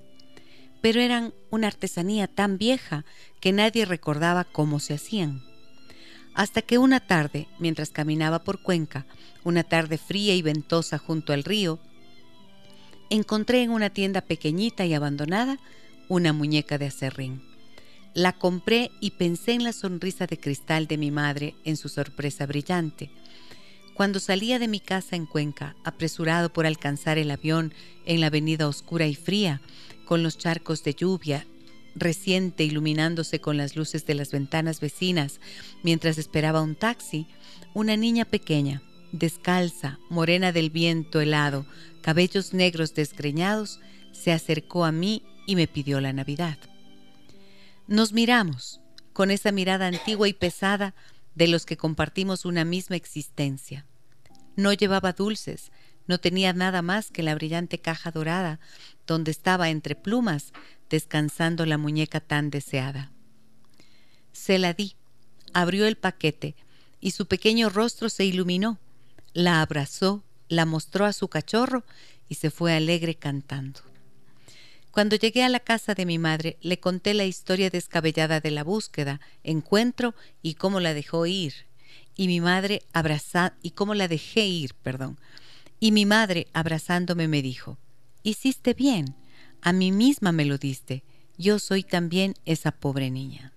[0.82, 3.04] Pero eran una artesanía tan vieja
[3.40, 5.42] que nadie recordaba cómo se hacían.
[6.34, 9.06] Hasta que una tarde, mientras caminaba por Cuenca,
[9.44, 11.78] una tarde fría y ventosa junto al río,
[13.10, 15.58] encontré en una tienda pequeñita y abandonada
[16.12, 17.40] una muñeca de acerrín.
[18.12, 22.44] La compré y pensé en la sonrisa de cristal de mi madre en su sorpresa
[22.44, 23.10] brillante.
[23.94, 27.72] Cuando salía de mi casa en Cuenca, apresurado por alcanzar el avión
[28.04, 29.62] en la avenida oscura y fría,
[30.04, 31.46] con los charcos de lluvia
[31.94, 35.40] reciente iluminándose con las luces de las ventanas vecinas,
[35.82, 37.26] mientras esperaba un taxi,
[37.72, 41.64] una niña pequeña, descalza, morena del viento helado,
[42.02, 43.80] cabellos negros desgreñados,
[44.12, 46.58] se acercó a mí y me pidió la Navidad.
[47.86, 48.80] Nos miramos,
[49.12, 50.94] con esa mirada antigua y pesada
[51.34, 53.86] de los que compartimos una misma existencia.
[54.56, 55.72] No llevaba dulces,
[56.06, 58.60] no tenía nada más que la brillante caja dorada,
[59.06, 60.52] donde estaba entre plumas
[60.90, 63.12] descansando la muñeca tan deseada.
[64.32, 64.96] Se la di,
[65.52, 66.54] abrió el paquete,
[67.00, 68.78] y su pequeño rostro se iluminó,
[69.32, 71.82] la abrazó la mostró a su cachorro
[72.28, 73.80] y se fue alegre cantando.
[74.92, 78.62] Cuando llegué a la casa de mi madre, le conté la historia descabellada de la
[78.62, 81.54] búsqueda, encuentro y cómo la dejó ir.
[82.14, 82.82] Y mi madre
[83.62, 85.18] y cómo la dejé ir, perdón.
[85.80, 87.78] Y mi madre abrazándome me dijo:
[88.22, 89.16] "Hiciste bien.
[89.62, 91.02] A mí misma me lo diste.
[91.38, 93.54] Yo soy también esa pobre niña."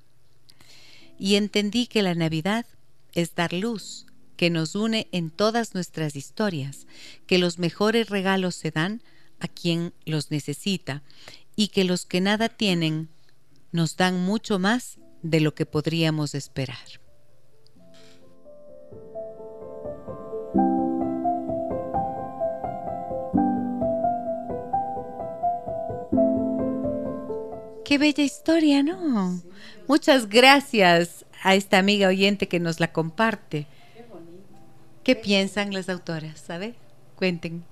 [1.19, 2.65] Y entendí que la Navidad
[3.13, 4.05] es dar luz,
[4.37, 6.87] que nos une en todas nuestras historias,
[7.27, 9.01] que los mejores regalos se dan
[9.45, 11.03] a quien los necesita
[11.55, 13.09] y que los que nada tienen
[13.71, 16.77] nos dan mucho más de lo que podríamos esperar.
[27.83, 29.41] Qué bella historia, ¿no?
[29.87, 33.67] Muchas gracias a esta amiga oyente que nos la comparte.
[33.93, 34.05] ¿Qué,
[35.03, 36.39] ¿Qué piensan las autoras?
[36.39, 36.73] ¿Sabe?
[37.15, 37.63] Cuenten.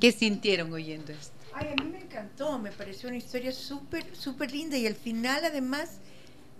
[0.00, 1.34] ¿Qué sintieron oyendo esto?
[1.54, 5.44] Ay, a mí me encantó, me pareció una historia súper, súper linda y al final
[5.44, 5.98] además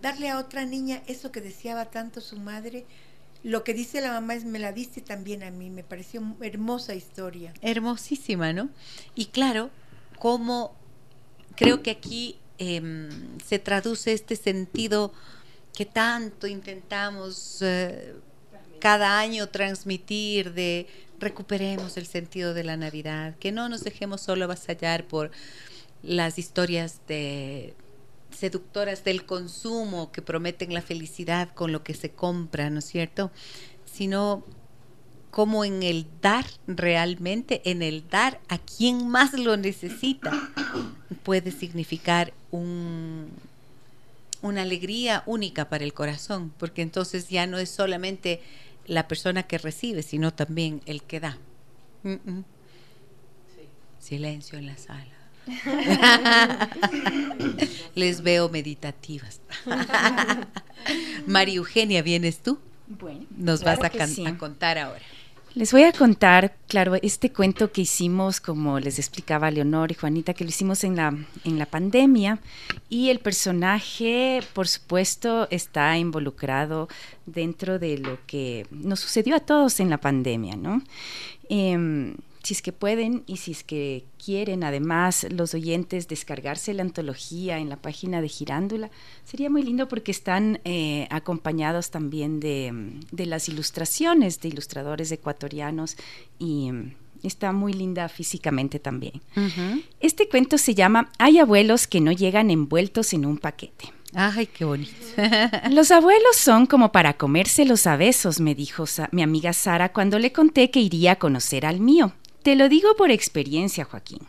[0.00, 2.86] darle a otra niña eso que deseaba tanto su madre,
[3.42, 6.94] lo que dice la mamá es me la diste también a mí, me pareció hermosa
[6.94, 7.52] historia.
[7.60, 8.70] Hermosísima, ¿no?
[9.14, 9.70] Y claro,
[10.18, 10.74] como
[11.56, 15.12] creo que aquí em, se traduce este sentido
[15.74, 18.14] que tanto intentamos eh,
[18.78, 20.86] cada año transmitir de
[21.18, 25.30] recuperemos el sentido de la Navidad, que no nos dejemos solo avasallar por
[26.02, 27.74] las historias de
[28.30, 33.30] seductoras del consumo que prometen la felicidad con lo que se compra, ¿no es cierto?
[33.90, 34.44] Sino
[35.30, 40.32] como en el dar realmente, en el dar a quien más lo necesita,
[41.24, 43.28] puede significar un,
[44.42, 48.40] una alegría única para el corazón, porque entonces ya no es solamente
[48.86, 51.38] la persona que recibe, sino también el que da.
[53.98, 55.16] Silencio en la sala.
[57.94, 59.40] Les veo meditativas.
[61.26, 62.58] María Eugenia, ¿vienes tú?
[62.88, 65.02] Bueno, nos vas a, a contar ahora.
[65.56, 70.34] Les voy a contar, claro, este cuento que hicimos, como les explicaba Leonor y Juanita,
[70.34, 72.40] que lo hicimos en la, en la pandemia,
[72.90, 76.90] y el personaje, por supuesto, está involucrado
[77.24, 80.82] dentro de lo que nos sucedió a todos en la pandemia, ¿no?
[81.48, 82.14] Eh,
[82.46, 87.58] si es que pueden y si es que quieren, además, los oyentes descargarse la antología
[87.58, 88.88] en la página de Girándula,
[89.24, 95.96] sería muy lindo porque están eh, acompañados también de, de, las ilustraciones de ilustradores ecuatorianos
[96.38, 99.20] y mm, está muy linda físicamente también.
[99.34, 99.84] Uh -huh.
[99.98, 103.92] Este cuento se llama Hay abuelos que no llegan envueltos en un paquete.
[104.14, 104.94] Ay, qué bonito.
[105.70, 110.20] los abuelos son como para comérselos a besos, me dijo Sa mi amiga Sara cuando
[110.20, 112.12] le conté que iría a conocer al mío.
[112.46, 114.20] Te lo digo por experiencia, Joaquín.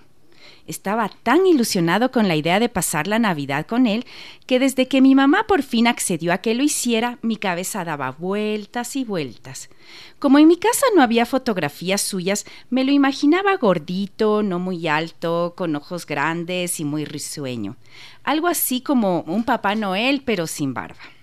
[0.65, 4.08] Estaba tan ilusionado con la idea de pasar la Navidad con él
[4.47, 8.10] que desde que mi mamá por fin accedió a que lo hiciera, mi cabeza daba
[8.10, 9.69] vueltas y vueltas.
[10.17, 15.53] Como en mi casa no había fotografías suyas, me lo imaginaba gordito, no muy alto,
[15.56, 17.75] con ojos grandes y muy risueño.
[18.23, 21.16] Algo así como un Papá Noel, pero sin barba.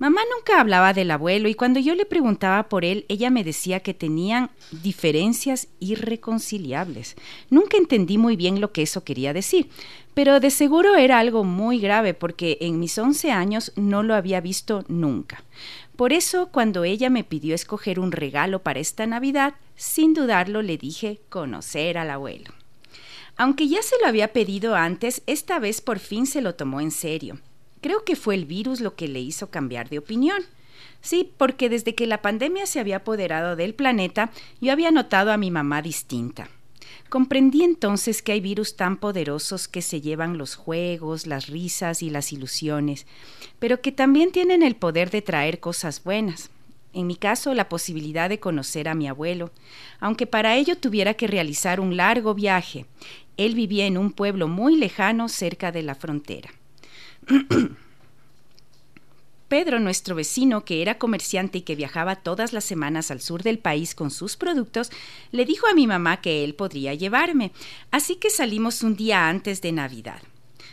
[0.00, 3.80] Mamá nunca hablaba del abuelo y cuando yo le preguntaba por él, ella me decía
[3.80, 7.16] que tenían diferencias irreconciliables.
[7.50, 9.68] Nunca entendí muy bien lo que eso quería decir,
[10.14, 14.40] pero de seguro era algo muy grave porque en mis 11 años no lo había
[14.40, 15.44] visto nunca.
[15.96, 20.78] Por eso, cuando ella me pidió escoger un regalo para esta Navidad, sin dudarlo le
[20.78, 22.54] dije conocer al abuelo.
[23.36, 26.90] Aunque ya se lo había pedido antes, esta vez por fin se lo tomó en
[26.90, 27.38] serio.
[27.80, 30.42] Creo que fue el virus lo que le hizo cambiar de opinión.
[31.00, 35.36] Sí, porque desde que la pandemia se había apoderado del planeta, yo había notado a
[35.36, 36.48] mi mamá distinta.
[37.08, 42.10] Comprendí entonces que hay virus tan poderosos que se llevan los juegos, las risas y
[42.10, 43.06] las ilusiones,
[43.58, 46.50] pero que también tienen el poder de traer cosas buenas.
[46.92, 49.50] En mi caso, la posibilidad de conocer a mi abuelo,
[50.00, 52.86] aunque para ello tuviera que realizar un largo viaje.
[53.36, 56.50] Él vivía en un pueblo muy lejano cerca de la frontera.
[59.48, 63.58] Pedro, nuestro vecino, que era comerciante y que viajaba todas las semanas al sur del
[63.58, 64.92] país con sus productos,
[65.32, 67.50] le dijo a mi mamá que él podría llevarme,
[67.90, 70.22] así que salimos un día antes de Navidad.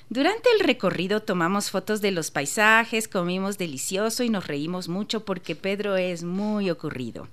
[0.10, 5.56] Durante el recorrido tomamos fotos de los paisajes, comimos delicioso y nos reímos mucho porque
[5.56, 7.28] Pedro es muy ocurrido.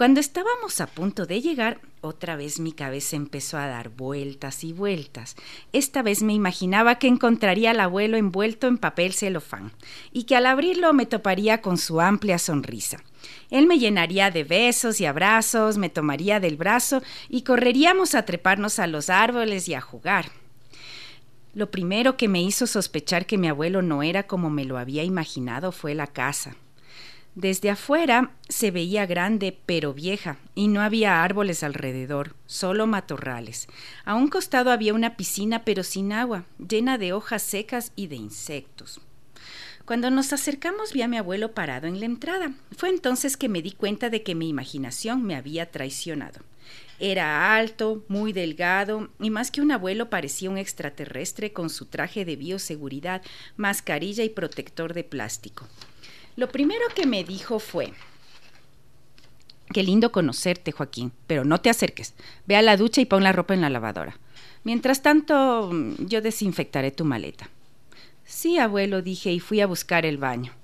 [0.00, 4.72] Cuando estábamos a punto de llegar, otra vez mi cabeza empezó a dar vueltas y
[4.72, 5.36] vueltas.
[5.74, 9.72] Esta vez me imaginaba que encontraría al abuelo envuelto en papel celofán
[10.10, 12.96] y que al abrirlo me toparía con su amplia sonrisa.
[13.50, 18.78] Él me llenaría de besos y abrazos, me tomaría del brazo y correríamos a treparnos
[18.78, 20.30] a los árboles y a jugar.
[21.52, 25.04] Lo primero que me hizo sospechar que mi abuelo no era como me lo había
[25.04, 26.56] imaginado fue la casa.
[27.36, 33.68] Desde afuera se veía grande pero vieja y no había árboles alrededor, solo matorrales.
[34.04, 38.16] A un costado había una piscina pero sin agua, llena de hojas secas y de
[38.16, 39.00] insectos.
[39.84, 42.52] Cuando nos acercamos vi a mi abuelo parado en la entrada.
[42.76, 46.40] Fue entonces que me di cuenta de que mi imaginación me había traicionado.
[46.98, 52.24] Era alto, muy delgado y más que un abuelo parecía un extraterrestre con su traje
[52.24, 53.22] de bioseguridad,
[53.56, 55.66] mascarilla y protector de plástico.
[56.40, 57.92] Lo primero que me dijo fue,
[59.74, 62.14] qué lindo conocerte, Joaquín, pero no te acerques.
[62.46, 64.18] Ve a la ducha y pon la ropa en la lavadora.
[64.64, 67.50] Mientras tanto, yo desinfectaré tu maleta.
[68.24, 70.54] Sí, abuelo, dije, y fui a buscar el baño.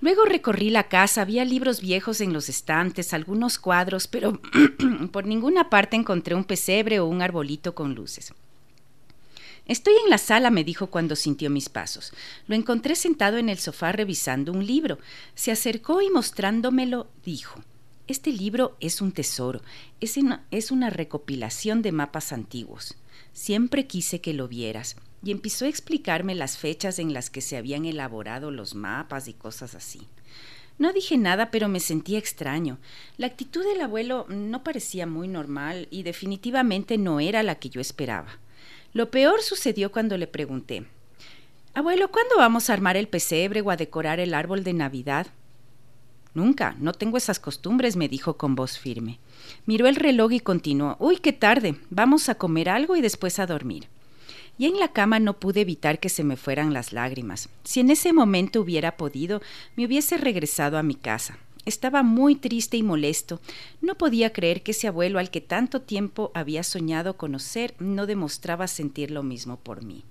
[0.00, 4.40] Luego recorrí la casa, había libros viejos en los estantes, algunos cuadros, pero
[5.12, 8.34] por ninguna parte encontré un pesebre o un arbolito con luces.
[9.70, 12.12] Estoy en la sala, me dijo cuando sintió mis pasos.
[12.48, 14.98] Lo encontré sentado en el sofá revisando un libro.
[15.36, 17.62] Se acercó y mostrándomelo dijo
[18.08, 19.62] Este libro es un tesoro,
[20.00, 22.96] es una, recopilación de mapas antiguos.
[23.32, 27.56] Siempre quise que lo vieras y empezó a explicarme las fechas en las que se
[27.56, 30.08] habían elaborado los mapas y cosas así.
[30.78, 32.78] No dije nada, pero me sentía extraño.
[33.18, 37.80] La actitud del abuelo no parecía muy normal y definitivamente no era la que yo
[37.80, 38.40] esperaba.
[38.92, 40.84] Lo peor sucedió cuando le pregunté
[41.74, 45.28] Abuelo, ¿cuándo vamos a armar el pesebre o a decorar el árbol de Navidad?
[46.34, 49.18] Nunca, no tengo esas costumbres, me dijo con voz firme.
[49.66, 51.76] Miró el reloj y continuó Uy, qué tarde.
[51.90, 53.88] Vamos a comer algo y después a dormir
[54.60, 57.48] y en la cama no pude evitar que se me fueran las lágrimas.
[57.64, 59.40] Si en ese momento hubiera podido,
[59.74, 61.38] me hubiese regresado a mi casa.
[61.66, 63.40] Estaba muy triste y molesto.
[63.80, 68.66] No podía creer que ese abuelo al que tanto tiempo había soñado conocer no demostraba
[68.66, 70.04] sentir lo mismo por mí.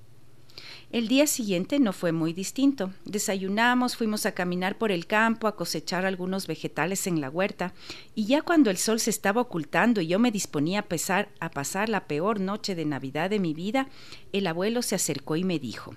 [0.91, 2.91] El día siguiente no fue muy distinto.
[3.05, 7.73] Desayunamos, fuimos a caminar por el campo, a cosechar algunos vegetales en la huerta,
[8.15, 11.89] y ya cuando el sol se estaba ocultando y yo me disponía a, a pasar
[11.89, 13.87] la peor noche de Navidad de mi vida,
[14.33, 15.95] el abuelo se acercó y me dijo,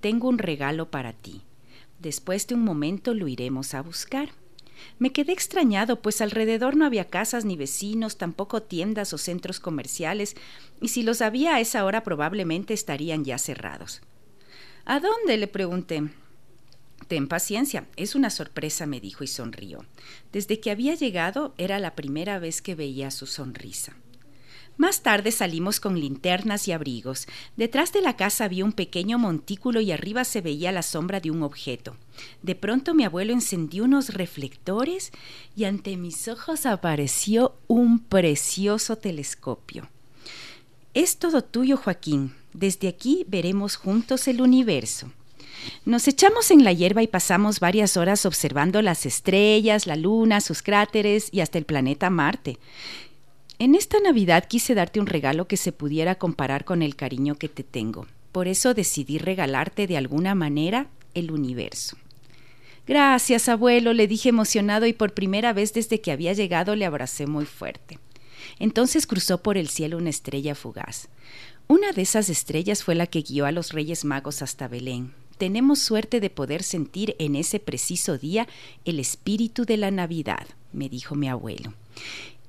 [0.00, 1.42] Tengo un regalo para ti.
[2.00, 4.30] Después de un momento lo iremos a buscar.
[4.98, 10.36] Me quedé extrañado, pues alrededor no había casas ni vecinos, tampoco tiendas o centros comerciales,
[10.80, 14.00] y si los había a esa hora probablemente estarían ya cerrados.
[14.84, 15.36] ¿A dónde?
[15.36, 16.08] le pregunté.
[17.08, 19.84] Ten paciencia, es una sorpresa, me dijo y sonrió.
[20.32, 23.96] Desde que había llegado era la primera vez que veía su sonrisa.
[24.78, 27.26] Más tarde salimos con linternas y abrigos.
[27.56, 31.32] Detrás de la casa había un pequeño montículo y arriba se veía la sombra de
[31.32, 31.96] un objeto.
[32.42, 35.10] De pronto mi abuelo encendió unos reflectores
[35.56, 39.88] y ante mis ojos apareció un precioso telescopio.
[40.94, 45.10] Es todo tuyo, Joaquín, desde aquí veremos juntos el universo.
[45.84, 50.62] Nos echamos en la hierba y pasamos varias horas observando las estrellas, la luna, sus
[50.62, 52.58] cráteres y hasta el planeta Marte.
[53.60, 57.48] En esta Navidad quise darte un regalo que se pudiera comparar con el cariño que
[57.48, 58.06] te tengo.
[58.30, 61.96] Por eso decidí regalarte de alguna manera el universo.
[62.86, 67.26] Gracias, abuelo, le dije emocionado y por primera vez desde que había llegado le abracé
[67.26, 67.98] muy fuerte.
[68.60, 71.08] Entonces cruzó por el cielo una estrella fugaz.
[71.66, 75.12] Una de esas estrellas fue la que guió a los Reyes Magos hasta Belén.
[75.36, 78.46] Tenemos suerte de poder sentir en ese preciso día
[78.84, 81.74] el espíritu de la Navidad, me dijo mi abuelo.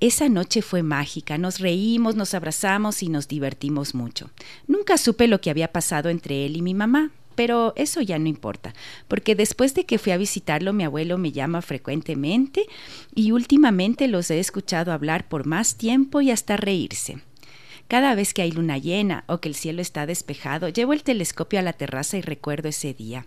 [0.02, 4.30] Esa noche fue mágica, nos reímos, nos abrazamos y nos divertimos mucho.
[4.66, 8.30] Nunca supe lo que había pasado entre él y mi mamá, pero eso ya no
[8.30, 8.74] importa,
[9.10, 12.66] porque después de que fui a visitarlo, mi abuelo me llama frecuentemente
[13.14, 17.20] y últimamente los he escuchado hablar por más tiempo y hasta reírse.
[17.90, 21.60] Cada vez que hay luna llena o que el cielo está despejado, llevo el telescopio
[21.60, 23.26] a la terraza y recuerdo ese día.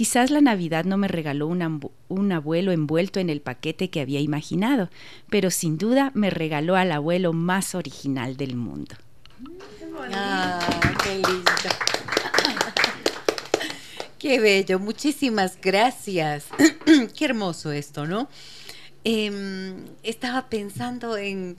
[0.00, 4.88] Quizás la Navidad no me regaló un, abuelo envuelto en el paquete que había imaginado,
[5.28, 8.94] pero sin duda me regaló al abuelo más original del mundo.
[10.10, 10.58] Ah,
[11.04, 11.52] qué lindo.
[14.18, 16.46] Qué bello, muchísimas gracias.
[17.14, 18.30] qué hermoso esto, ¿no?
[19.04, 21.58] Em, estaba pensando en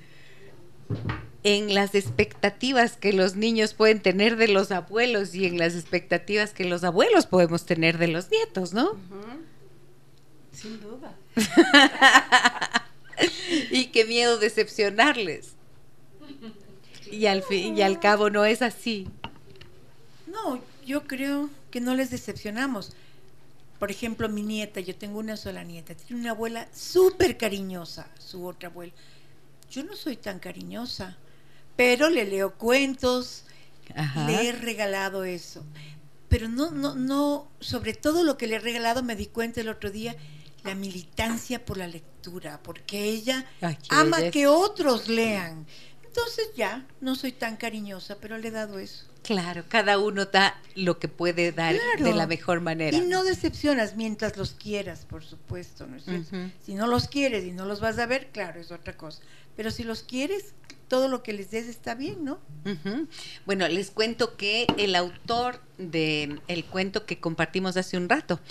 [1.43, 6.51] en las expectativas que los niños pueden tener de los abuelos y en las expectativas
[6.51, 8.91] que los abuelos podemos tener de los nietos, ¿no?
[10.51, 11.15] Sin duda.
[13.71, 15.55] y qué miedo decepcionarles.
[17.11, 19.07] Y al fin y al cabo no es así.
[20.27, 22.93] No, yo creo que no les decepcionamos.
[23.79, 28.45] Por ejemplo, mi nieta, yo tengo una sola nieta, tiene una abuela súper cariñosa, su
[28.45, 28.93] otra abuela.
[29.71, 31.17] Yo no soy tan cariñosa
[31.81, 33.43] pero le leo cuentos,
[34.27, 35.65] le he regalado eso.
[36.29, 39.67] Pero no, no, no, sobre todo lo que le he regalado me di cuenta el
[39.67, 40.15] otro día,
[40.63, 43.47] la militancia por la lectura, porque ella
[43.89, 45.65] ama que otros lean.
[46.05, 49.07] Entonces ya, no soy tan cariñosa, pero le he dado eso.
[49.23, 52.95] Claro, cada uno da lo que puede dar de la mejor manera.
[52.95, 55.87] Y no decepcionas mientras los quieras, por supuesto.
[55.87, 55.97] ¿no
[56.63, 59.23] Si no los quieres y no los vas a ver, claro, es otra cosa.
[59.55, 60.53] Pero si los quieres,
[60.91, 62.41] todo lo que les des está bien, ¿no?
[63.45, 68.41] Bueno, les cuento que el autor del el cuento que compartimos hace un rato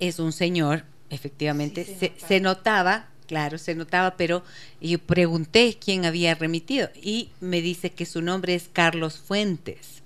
[0.00, 4.42] es un señor, efectivamente, se, notaba, claro, se notaba, pero
[4.80, 10.02] yo pregunté quién había remitido y me dice que su nombre es Carlos Fuentes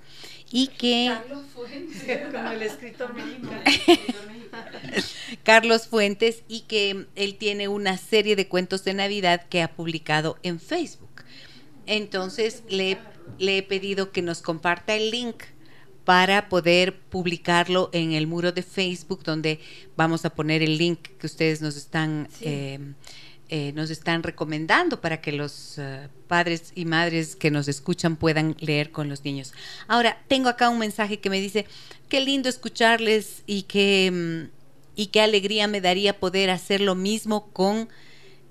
[0.52, 1.10] y que...
[1.10, 3.62] Carlos Fuentes, como el escritor mexicano.
[5.42, 10.38] Carlos Fuentes y que él tiene una serie de cuentos de Navidad que ha publicado
[10.42, 11.07] en Facebook.
[11.88, 12.98] Entonces le,
[13.38, 15.42] le he pedido que nos comparta el link
[16.04, 19.58] para poder publicarlo en el muro de Facebook donde
[19.96, 22.44] vamos a poner el link que ustedes nos están Sí.
[22.46, 22.78] eh,
[23.50, 28.54] eh, nos están recomendando para que los eh, padres y madres que nos escuchan puedan
[28.60, 29.54] leer con los niños.
[29.86, 31.64] Ahora, tengo acá un mensaje que me dice,
[32.10, 34.50] qué lindo escucharles y qué, mm,
[34.96, 37.88] y qué alegría me daría poder hacer lo mismo con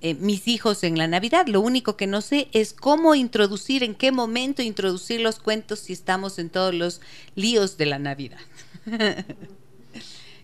[0.01, 1.47] eh, mis hijos en la Navidad.
[1.47, 5.93] Lo único que no sé es cómo introducir, en qué momento introducir los cuentos si
[5.93, 7.01] estamos en todos los
[7.35, 8.39] líos de la Navidad.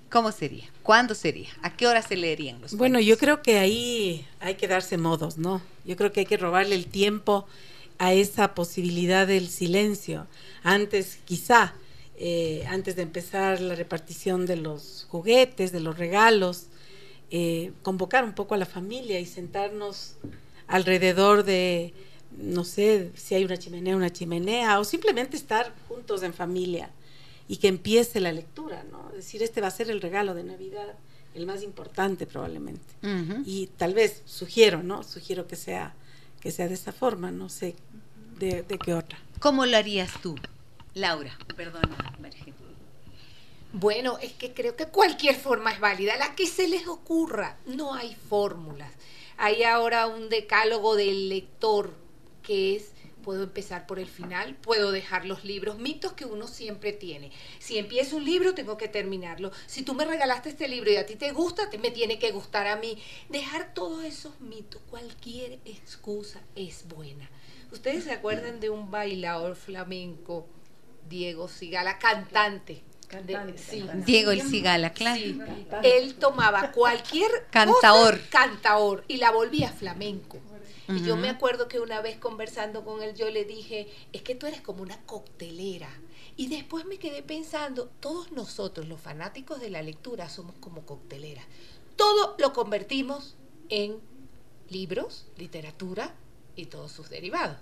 [0.09, 0.65] ¿Cómo sería?
[0.83, 1.49] ¿Cuándo sería?
[1.63, 3.07] ¿A qué hora se leerían los Bueno, cuentos?
[3.07, 5.61] yo creo que ahí hay que darse modos, ¿no?
[5.85, 7.47] Yo creo que hay que robarle el tiempo
[7.97, 10.27] a esa posibilidad del silencio.
[10.61, 11.73] Antes, quizá,
[12.15, 16.67] eh, antes de empezar la repartición de los juguetes, de los regalos,
[17.35, 20.17] eh, convocar un poco a la familia y sentarnos
[20.67, 21.91] alrededor de,
[22.37, 26.91] no sé, si hay una chimenea, una chimenea, o simplemente estar juntos en familia
[27.47, 29.09] y que empiece la lectura, ¿no?
[29.09, 30.93] Es decir, este va a ser el regalo de Navidad,
[31.33, 32.93] el más importante probablemente.
[33.47, 35.01] Y tal vez sugiero, ¿no?
[35.01, 35.95] Sugiero que sea
[36.39, 37.73] que sea de esa forma, no sé
[38.37, 39.17] de, de qué otra.
[39.39, 40.35] ¿Cómo lo harías tú,
[40.93, 41.35] Laura?
[41.55, 42.53] Perdona, María.
[43.73, 47.57] Bueno, es que creo que cualquier forma es válida, la que se les ocurra.
[47.65, 48.91] No hay fórmulas.
[49.37, 51.93] Hay ahora un decálogo del lector
[52.43, 52.91] que es,
[53.23, 57.31] puedo empezar por el final, puedo dejar los libros, mitos que uno siempre tiene.
[57.59, 59.51] Si empiezo un libro, tengo que terminarlo.
[59.65, 62.31] Si tú me regalaste este libro y a ti te gusta, te- me tiene que
[62.31, 63.01] gustar a mí.
[63.29, 67.27] Dejar todos esos mitos, cualquier excusa es buena.
[67.71, 70.45] ¿Ustedes se acuerdan de un bailador flamenco,
[71.09, 72.83] Diego Sigala, cantante?
[73.05, 73.79] Cantante, De- sí.
[73.79, 74.05] cantante.
[74.05, 75.21] Diego el Cigala, claro.
[75.21, 75.39] Sí,
[75.83, 78.17] él tomaba cualquier Cantaor.
[78.17, 80.39] cosa, cantaor y la volvía flamenco.
[80.89, 84.35] Y yo me acuerdo que una vez conversando con él yo le dije, es que
[84.35, 85.89] tú eres como una coctelera.
[86.35, 91.45] Y después me quedé pensando, todos nosotros, los fanáticos de la lectura, somos como cocteleras.
[91.95, 93.35] Todo lo convertimos
[93.69, 93.97] en
[94.69, 96.13] libros, literatura
[96.55, 97.57] y todos sus derivados.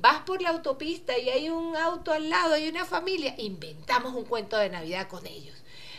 [0.00, 4.24] Vas por la autopista y hay un auto al lado, hay una familia, inventamos un
[4.24, 5.56] cuento de Navidad con ellos.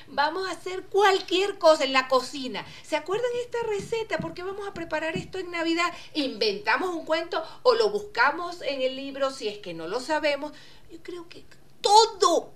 [0.08, 2.66] Vamos a hacer cualquier cosa en la cocina.
[2.84, 4.18] ¿Se acuerdan esta receta?
[4.18, 5.86] ¿Por qué vamos a preparar esto en Navidad?
[6.16, 10.52] Inventamos un cuento o lo buscamos en el libro si es que no lo sabemos.
[10.92, 11.46] Yo creo que
[11.80, 12.52] todo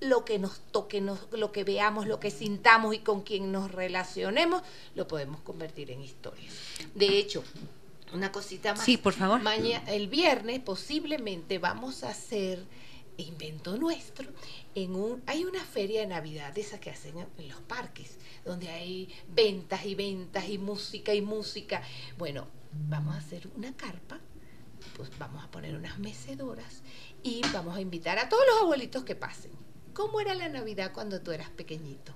[0.00, 3.72] lo que nos toque, nos- lo que veamos, lo que sintamos y con quien nos
[3.72, 4.62] relacionemos,
[4.94, 6.54] lo podemos convertir en historias.
[6.94, 7.42] De hecho,
[8.12, 8.84] una cosita más.
[8.84, 9.40] Sí, por favor.
[9.42, 12.64] Maña- el viernes posiblemente vamos a hacer
[13.16, 14.30] invento nuestro
[14.74, 18.16] en un hay una feria de navidad de esas que hacen en- en los parques
[18.46, 21.82] donde hay ventas y ventas y música y música
[22.16, 22.46] bueno
[22.88, 24.20] vamos a hacer una carpa
[24.96, 26.82] pues vamos a poner unas mecedoras
[27.22, 29.50] y vamos a invitar a todos los abuelitos que pasen
[29.92, 32.14] cómo era la navidad cuando tú eras pequeñito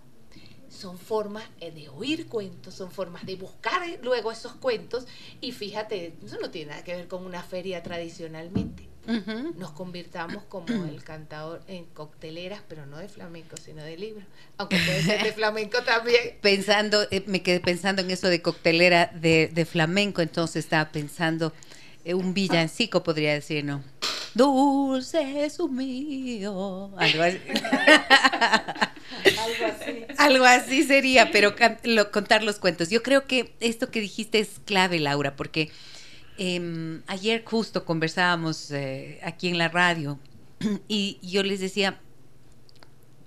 [0.75, 5.07] son formas eh, de oír cuentos, son formas de buscar eh, luego esos cuentos
[5.41, 8.89] y fíjate, eso no tiene nada que ver con una feria tradicionalmente.
[9.59, 14.25] Nos convirtamos como el cantador en cocteleras, pero no de flamenco, sino de libros,
[14.57, 16.39] aunque puede ser de flamenco también.
[16.41, 21.53] Pensando, eh, me quedé pensando en eso de coctelera de, de flamenco, entonces estaba pensando
[22.05, 23.83] eh, un villancico, podría decir, ¿no?
[24.35, 26.91] Dulce es mío.
[26.97, 27.39] Algo así.
[29.65, 30.05] Algo así.
[30.19, 31.55] Algo así sería, pero
[31.85, 32.91] lo- contar los cuentos.
[32.91, 35.71] Yo creo que esto que dijiste es clave, Laura, porque
[36.39, 40.19] em, ayer justo conversábamos eh, aquí en la radio
[40.89, 42.01] y yo les decía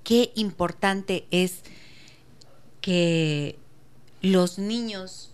[0.04, 1.62] qué importante es
[2.82, 3.58] que
[4.22, 5.32] los niños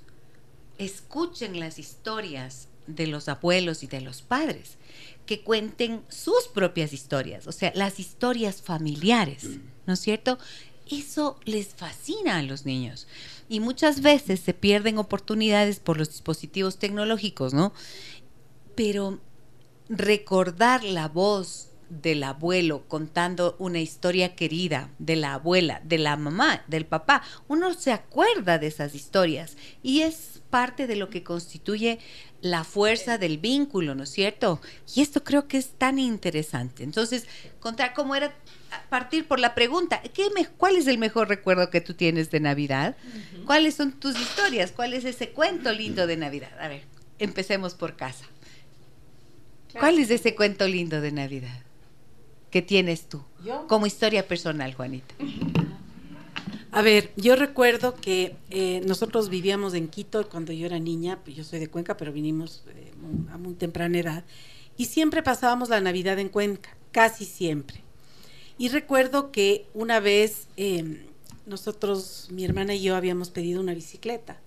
[0.77, 4.77] escuchen las historias de los abuelos y de los padres,
[5.25, 9.45] que cuenten sus propias historias, o sea, las historias familiares,
[9.85, 10.37] ¿no es cierto?
[10.89, 13.07] Eso les fascina a los niños.
[13.49, 17.73] Y muchas veces se pierden oportunidades por los dispositivos tecnológicos, ¿no?
[18.75, 19.19] Pero
[19.89, 26.63] recordar la voz del abuelo contando una historia querida, de la abuela, de la mamá,
[26.67, 31.99] del papá, uno se acuerda de esas historias y es parte de lo que constituye
[32.41, 34.59] la fuerza del vínculo, ¿no es cierto?
[34.95, 36.83] Y esto creo que es tan interesante.
[36.83, 37.25] Entonces,
[37.59, 38.33] contar cómo era,
[38.89, 42.39] partir por la pregunta, ¿qué me- ¿cuál es el mejor recuerdo que tú tienes de
[42.39, 42.95] Navidad?
[43.45, 44.71] ¿Cuáles son tus historias?
[44.71, 46.51] ¿Cuál es ese cuento lindo de Navidad?
[46.59, 46.83] A ver,
[47.19, 48.25] empecemos por casa.
[49.79, 51.59] ¿Cuál es ese cuento lindo de Navidad?
[52.53, 53.19] Que tienes tú?
[53.67, 55.15] Como historia personal, Juanita.
[56.71, 61.35] A ver, yo recuerdo que eh, nosotros vivíamos en Quito cuando yo era niña, pues
[61.35, 62.91] yo soy de Cuenca, pero vinimos eh,
[63.31, 64.23] a muy temprana edad,
[64.77, 67.81] y siempre pasábamos la Navidad en Cuenca, casi siempre.
[68.59, 70.99] Y recuerdo que una vez em,
[71.47, 74.39] nosotros, mi hermana y yo, habíamos pedido una bicicleta,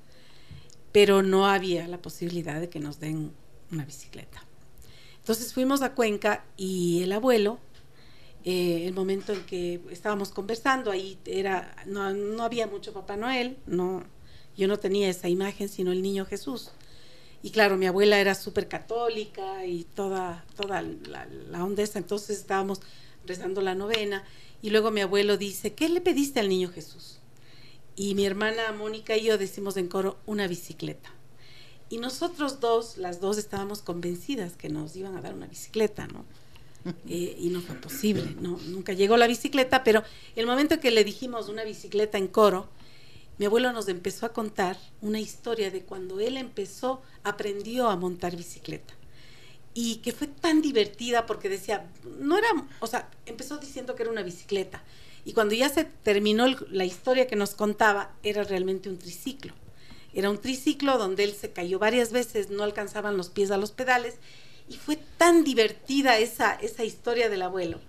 [0.92, 3.32] pero no había la posibilidad de que nos den
[3.72, 4.44] una bicicleta.
[5.18, 7.59] Entonces fuimos a Cuenca y el abuelo
[8.49, 13.57] eh, el momento en que estábamos conversando, ahí era, no, no, había mucho Papá Noel,
[13.66, 14.05] no,
[14.57, 16.70] yo no tenía esa imagen, sino el niño Jesús.
[17.42, 22.38] Y claro, mi abuela era súper católica y toda, toda la, la onda esa, entonces
[22.38, 22.82] estábamos
[23.26, 24.22] rezando la novena
[24.62, 27.18] y luego mi abuelo dice, ¿qué le pediste al niño Jesús?
[27.97, 31.11] Y mi hermana Mónica y yo decimos en coro, una bicicleta.
[31.88, 36.24] Y nosotros dos, las dos estábamos convencidas que nos iban a dar una bicicleta, ¿no?
[37.09, 40.05] Eh, y no fue posible, no, nunca llegó la bicicleta, pero
[40.37, 42.68] el momento que le dijimos una bicicleta en coro,
[43.39, 48.37] mi abuelo nos empezó a contar una historia de cuando él empezó, aprendió a montar
[48.37, 48.95] bicicleta.
[49.74, 52.49] Y que fue tan divertida porque decía, no era,
[52.80, 54.82] o sea, empezó diciendo que era una bicicleta.
[55.24, 59.53] Y cuando ya se terminó la historia que nos contaba, era realmente un triciclo.
[60.14, 63.72] Era un triciclo donde él se cayó varias veces, no alcanzaban los pies a los
[63.72, 64.14] pedales
[64.68, 67.80] y fue tan divertida esa, esa historia del abuelo,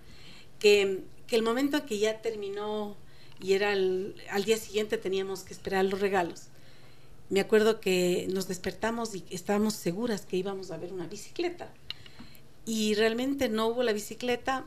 [0.58, 2.96] que, el momento en que ya terminó
[3.40, 6.48] y era al día siguiente teníamos que esperar los regalos,
[7.30, 11.70] me acuerdo que nos despertamos y estábamos seguras que íbamos a ver una bicicleta.
[12.64, 14.64] Y realmente no hubo la bicicleta,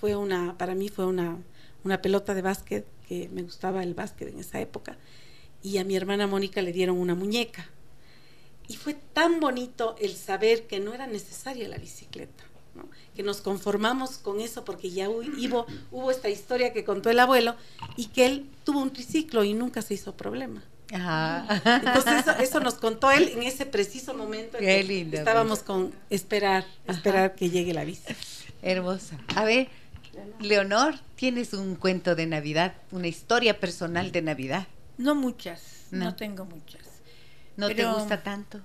[0.00, 1.38] fue una, para mí fue una,
[1.84, 4.96] una pelota de básquet, que me gustaba el básquet en esa época,
[5.62, 7.70] y a mi hermana Mónica le dieron una muñeca.
[8.68, 12.44] Y fue tan bonito el saber que no era necesaria la bicicleta,
[13.14, 17.56] que nos conformamos con eso porque ya hubo, hubo esta historia que contó el abuelo
[17.96, 20.62] y que él tuvo un triciclo y nunca se hizo problema.
[20.90, 27.34] Entonces eso, nos contó él en ese preciso momento en que estábamos con esperar, esperar
[27.34, 28.14] que llegue la bici.
[28.62, 29.18] Hermosa.
[29.34, 29.68] A ver,
[30.40, 34.68] Leonor, ¿tienes un cuento de Navidad, una historia personal de Navidad?
[34.96, 36.83] No muchas, no tengo muchas.
[37.56, 38.60] ¿No te gusta tanto?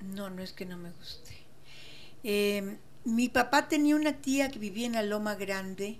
[0.00, 1.36] No, no es que no me guste.
[2.22, 5.98] Em, mi papá tenía una tía que vivía en la Loma Grande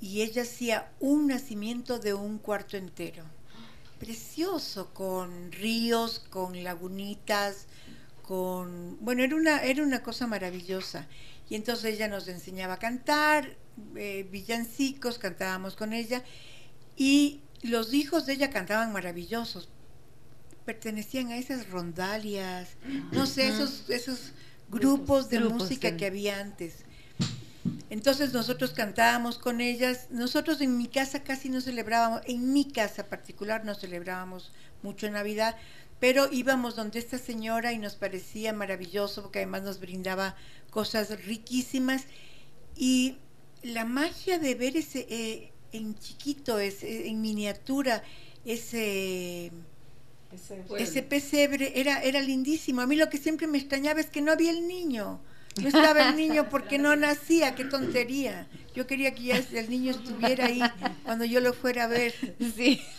[0.00, 3.24] y ella hacía un nacimiento de un cuarto entero.
[3.98, 7.66] Precioso, con ríos, con lagunitas,
[8.22, 8.98] con...
[9.00, 11.06] Bueno, era una, era una cosa maravillosa.
[11.48, 13.56] Y entonces ella nos enseñaba a cantar,
[13.94, 16.24] eh, villancicos, cantábamos con ella.
[16.96, 19.68] Y los hijos de ella cantaban maravillosos,
[20.64, 22.68] pertenecían a esas rondalias,
[23.12, 24.32] no sé, esos, esos
[24.70, 26.84] grupos de música que había antes.
[27.90, 30.08] Entonces nosotros cantábamos con ellas.
[30.10, 34.52] Nosotros en mi casa casi no celebrábamos, en mi casa particular no celebrábamos
[34.82, 35.56] mucho Navidad,
[36.00, 40.36] pero íbamos donde esta señora y nos parecía maravilloso porque además nos brindaba
[40.70, 42.04] cosas riquísimas.
[42.76, 43.18] Y
[43.62, 48.02] la magia de ver ese eh, en chiquito, ese, en miniatura,
[48.44, 49.52] ese
[50.78, 52.80] ese, pesebre era, era lindísimo.
[52.80, 55.20] A mí lo que siempre me extrañaba es que no había el niño.
[55.60, 58.46] No estaba el niño porque no nacía, qué tontería.
[58.74, 60.62] Yo quería que ya el niño estuviera ahí
[61.04, 62.14] cuando yo lo fuera a ver.
[62.56, 62.80] Sí.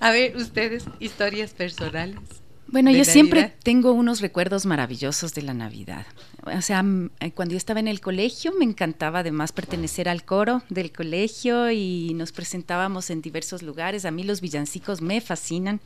[0.00, 2.43] A ver, ustedes, historias personales.
[2.74, 6.06] Bueno, yo siempre tengo unos recuerdos maravillosos de la Navidad.
[6.42, 6.84] O sea,
[7.20, 11.70] eh, cuando yo estaba en el colegio me encantaba además pertenecer al coro del colegio
[11.70, 14.04] y nos presentábamos en diversos lugares.
[14.04, 15.80] A mí los villancicos me fascinan.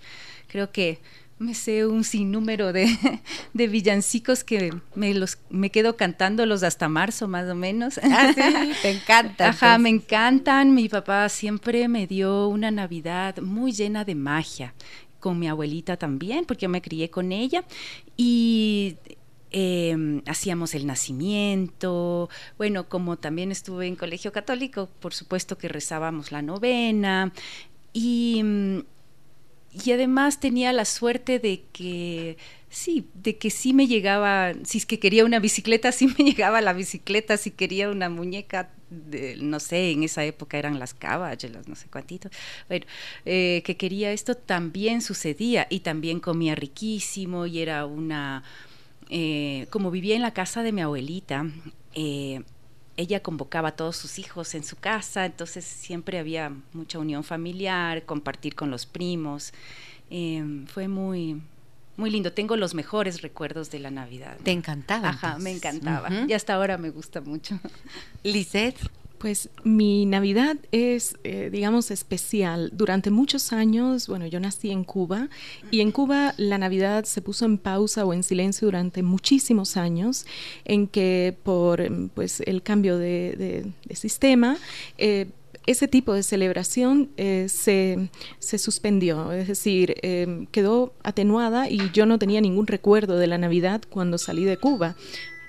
[0.47, 0.99] Creo que
[1.39, 2.89] me sé un sinnúmero de,
[3.53, 8.01] de villancicos que me los me quedo cantándolos hasta marzo más o menos.
[8.03, 9.51] Ah, sí, te encantan.
[9.51, 10.75] Ajá, me encantan.
[10.75, 14.73] Mi papá siempre me dio una Navidad muy llena de magia
[15.21, 17.65] con mi abuelita también, porque yo me crié con ella,
[18.17, 18.97] y
[19.51, 26.33] em, hacíamos el nacimiento, bueno, como también estuve en colegio católico, por supuesto que rezábamos
[26.33, 27.33] la novena,
[27.93, 28.43] y,
[29.85, 32.37] y además tenía la suerte de que
[32.71, 36.61] Sí, de que sí me llegaba, si es que quería una bicicleta, sí me llegaba
[36.61, 41.75] la bicicleta, si quería una muñeca, no sé, en esa época eran las caballas, no
[41.75, 42.33] sé cuántitos,
[42.69, 42.87] bueno,
[43.25, 48.43] eh, que quería esto también sucedía y también comía riquísimo y era una,
[49.11, 51.47] eh, como vivía en la casa de mi abuelita,
[51.95, 52.43] eh,
[52.97, 58.05] ella convocaba a todos sus hijos en su casa, entonces siempre había mucha unión familiar,
[58.05, 59.53] compartir con los primos,
[60.67, 61.43] fue muy
[61.99, 62.33] muy lindo.
[62.33, 64.37] Tengo los mejores recuerdos de la Navidad.
[64.43, 65.11] ¿Te encantaba?
[65.11, 65.81] Ajá, me entonces?
[65.83, 66.09] encantaba.
[66.27, 67.59] Y hasta ahora me gusta mucho.
[68.23, 68.79] Lisette,
[69.19, 72.71] Pues mi Navidad es, eh, digamos, especial.
[72.73, 75.29] Durante muchos años, bueno, yo nací en Cuba
[75.73, 80.25] y en Cuba la Navidad se puso en pausa o en silencio durante muchísimos años,
[80.65, 84.57] en que por em, pues, el cambio de, de- de sistema,
[84.99, 85.27] eh,
[85.71, 88.09] ese tipo de celebración eh, se,
[88.39, 93.37] se suspendió, es decir, em, quedó atenuada y yo no tenía ningún recuerdo de la
[93.37, 94.97] Navidad cuando salí de Cuba.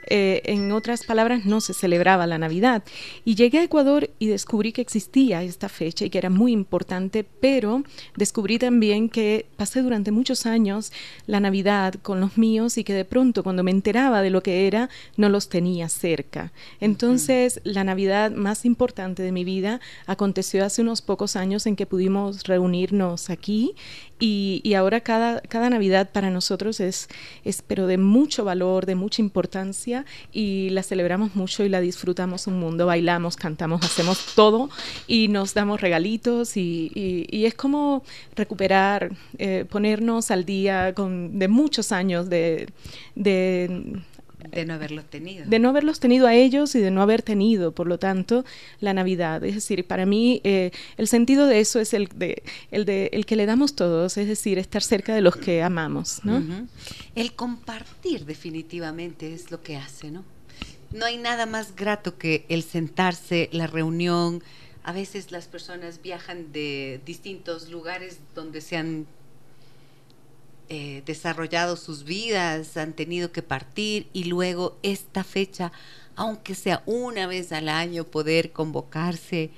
[0.10, 2.84] Eh, en otras palabras, no se celebraba la Navidad.
[3.26, 7.24] Y llegué a Ecuador y descubrí que existía esta fecha y que era muy importante,
[7.24, 7.84] pero
[8.16, 10.91] descubrí también que pasé durante muchos años
[11.28, 14.68] la Navidad con los míos y que de pronto cuando me enteraba de lo que
[14.68, 16.51] era, no los tenía cerca.
[16.80, 21.86] Entonces, la Navidad más importante de mi vida aconteció hace unos pocos años en que
[21.86, 23.76] pudimos reunirnos aquí
[24.20, 27.07] y, ahora cada, cada Navidad para nosotros es,
[27.45, 32.45] es, pero de mucho valor, de mucha importancia y la celebramos mucho y la disfrutamos
[32.47, 34.70] un mundo, bailamos, cantamos, hacemos todo
[35.07, 38.03] y nos damos regalitos y, y- es como
[38.36, 42.67] recuperar, eh, ponernos al día con, de muchos años de
[44.51, 45.45] de no haberlo tenido.
[45.45, 48.45] de no haberlos tenido a ellos y de no haber tenido, por lo tanto,
[48.79, 49.43] la Navidad.
[49.43, 53.25] Es decir, para mí eh, el sentido de eso es el de, el de el
[53.25, 56.41] que le damos todos, es decir, estar cerca de los que amamos, ¿no?
[57.15, 60.23] El compartir definitivamente es lo que hace, ¿no?
[60.91, 64.41] No hay nada más grato que el sentarse, la reunión.
[64.83, 69.05] A veces las personas viajan de distintos lugares donde se han
[70.70, 75.72] eh, desarrollado sus vidas, han tenido que partir y luego esta fecha,
[76.15, 79.49] aunque sea una vez al año, poder convocarse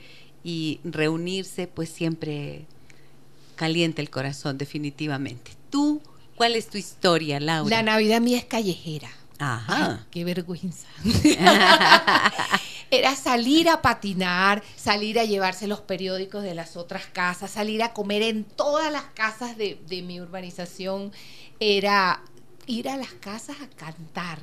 [0.43, 2.65] y reunirse, pues siempre
[3.55, 5.51] calienta el corazón, definitivamente.
[5.69, 6.01] ¿Tú
[6.35, 7.75] cuál es tu historia, Laura?
[7.75, 9.09] La Navidad mía es callejera.
[9.37, 9.99] Ajá.
[9.99, 10.87] Ay, qué vergüenza.
[12.91, 17.93] Era salir a patinar, salir a llevarse los periódicos de las otras casas, salir a
[17.93, 21.13] comer en todas las casas de, de mi urbanización.
[21.61, 22.21] Era
[22.67, 24.39] ir a las casas a cantar.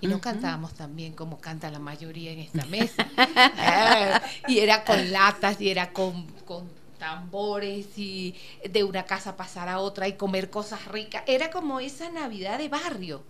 [0.00, 3.08] Y no cantábamos tan bien como canta la mayoría en esta mesa.
[3.16, 6.68] Eh, y era con latas, y era con, con
[6.98, 8.36] tambores, y
[8.68, 11.24] de una casa pasar a otra y comer cosas ricas.
[11.26, 13.24] Era como esa Navidad de barrio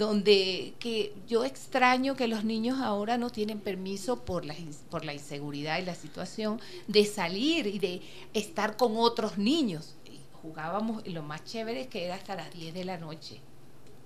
[0.00, 4.54] donde que yo extraño que los niños ahora no tienen permiso por la,
[4.90, 8.00] por la inseguridad y la situación de salir y de
[8.32, 9.96] estar con otros niños.
[10.06, 13.40] Y jugábamos, y lo más chévere es que era hasta las 10 de la noche.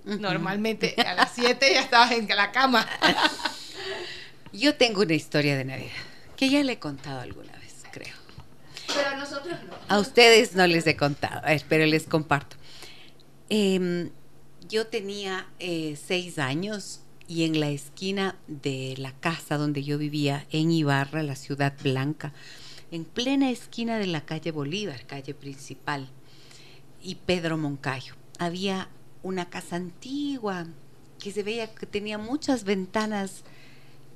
[0.05, 2.85] Normalmente a las 7 ya estabas en la cama.
[4.53, 5.93] Yo tengo una historia de Navidad
[6.37, 8.17] que ya le he contado alguna vez, creo.
[8.89, 9.75] Pero a nosotros no.
[9.89, 12.57] A ustedes no les he contado, a ver, pero les comparto.
[13.49, 14.11] Em,
[14.69, 20.47] yo tenía eh, seis años y en la esquina de la casa donde yo vivía,
[20.51, 22.33] en Ibarra, la ciudad blanca,
[22.91, 26.09] en plena esquina de la calle Bolívar, calle principal,
[27.03, 28.89] y Pedro Moncayo, había
[29.23, 30.67] una casa antigua
[31.19, 33.43] que se veía que tenía muchas ventanas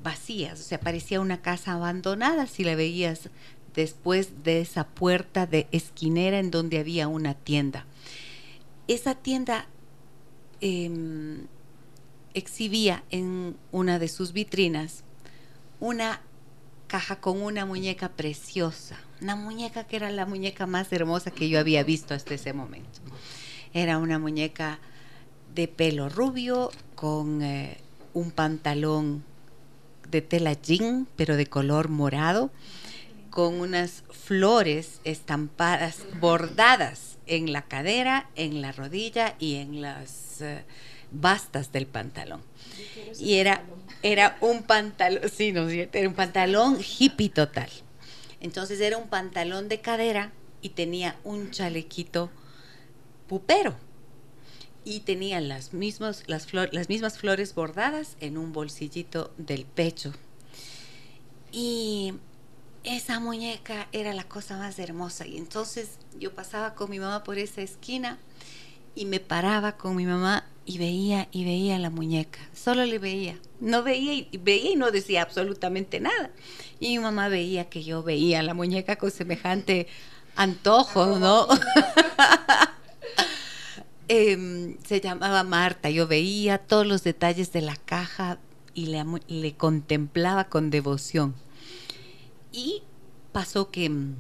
[0.03, 3.31] vacías, o sea, parecía una casa abandonada si la veías
[3.75, 7.87] después de esa puerta de esquinera en donde había una tienda.
[8.87, 9.67] Esa tienda
[10.61, 11.47] em,
[12.35, 15.05] exhibía en una de sus vitrinas
[15.81, 16.21] una
[16.87, 21.61] caja con una muñeca preciosa, una muñeca que era la muñeca más hermosa que yo
[21.61, 23.01] había visto hasta ese momento.
[23.75, 24.79] Era una muñeca
[25.55, 27.79] de pelo rubio con eh,
[28.15, 29.23] un pantalón
[30.11, 32.51] de tela jean, pero de color morado,
[33.31, 40.65] con unas flores estampadas, bordadas en la cadera, en la rodilla y en las eh,
[41.13, 42.43] bastas del pantalón.
[43.19, 43.63] Y era,
[44.03, 45.99] era un pantalón, sí, ¿no cierto?
[45.99, 47.71] Era un pantalón hippie total.
[48.41, 52.31] Entonces era un pantalón de cadera y tenía un chalequito
[53.29, 53.77] pupero.
[54.85, 60.15] Y tenía las, mismos, las, flor- las mismas flores bordadas en un bolsillito del pecho.
[61.53, 62.15] Y
[62.85, 65.27] esa muñeca era la cosa más hermosa.
[65.27, 68.19] Y entonces yo pasaba con mi mamá por esa esquina
[68.95, 72.41] y me paraba con mi mamá y veía y veía la muñeca.
[72.53, 73.39] Solo le veía.
[73.61, 76.31] No veía y veía y no decía absolutamente nada.
[76.81, 79.87] Y mi mamá veía que yo veía la muñeca con semejante
[80.37, 81.49] antojo, ¿no?
[84.11, 85.91] Em, se llamaba Marta.
[85.91, 88.39] Yo veía todos los detalles de la caja
[88.73, 91.35] y le, le contemplaba con devoción.
[92.53, 92.83] Y
[93.33, 94.17] pasó que mm,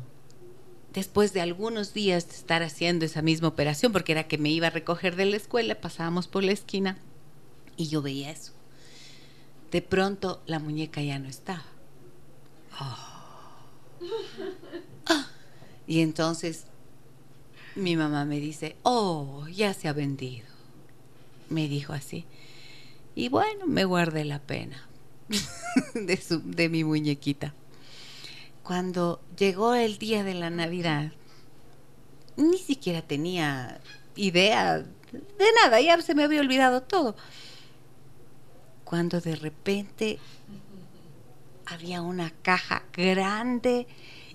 [0.98, 4.66] después de algunos días de estar haciendo esa misma operación, porque era que me iba
[4.66, 6.98] a recoger de la escuela, pasábamos por la esquina
[7.76, 8.52] y yo veía eso.
[9.70, 11.62] De pronto la muñeca ya no estaba.
[12.72, 13.14] Ah.
[15.86, 16.64] Y entonces
[17.76, 20.48] mi mamá me dice, oh, ya se ha vendido.
[21.48, 22.24] Me dijo así.
[23.14, 24.88] Y bueno, me guardé la pena
[25.94, 27.54] de, su, de mi muñequita.
[28.68, 31.12] Cuando llegó el día de la Navidad,
[32.36, 33.80] ni siquiera tenía
[34.14, 37.16] idea de nada, ya se me había olvidado todo.
[38.84, 40.18] Cuando de repente
[41.64, 43.86] había una caja grande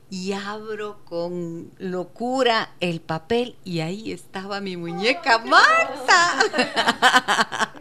[0.10, 6.40] y abro con locura el papel y ahí estaba mi muñeca Marta.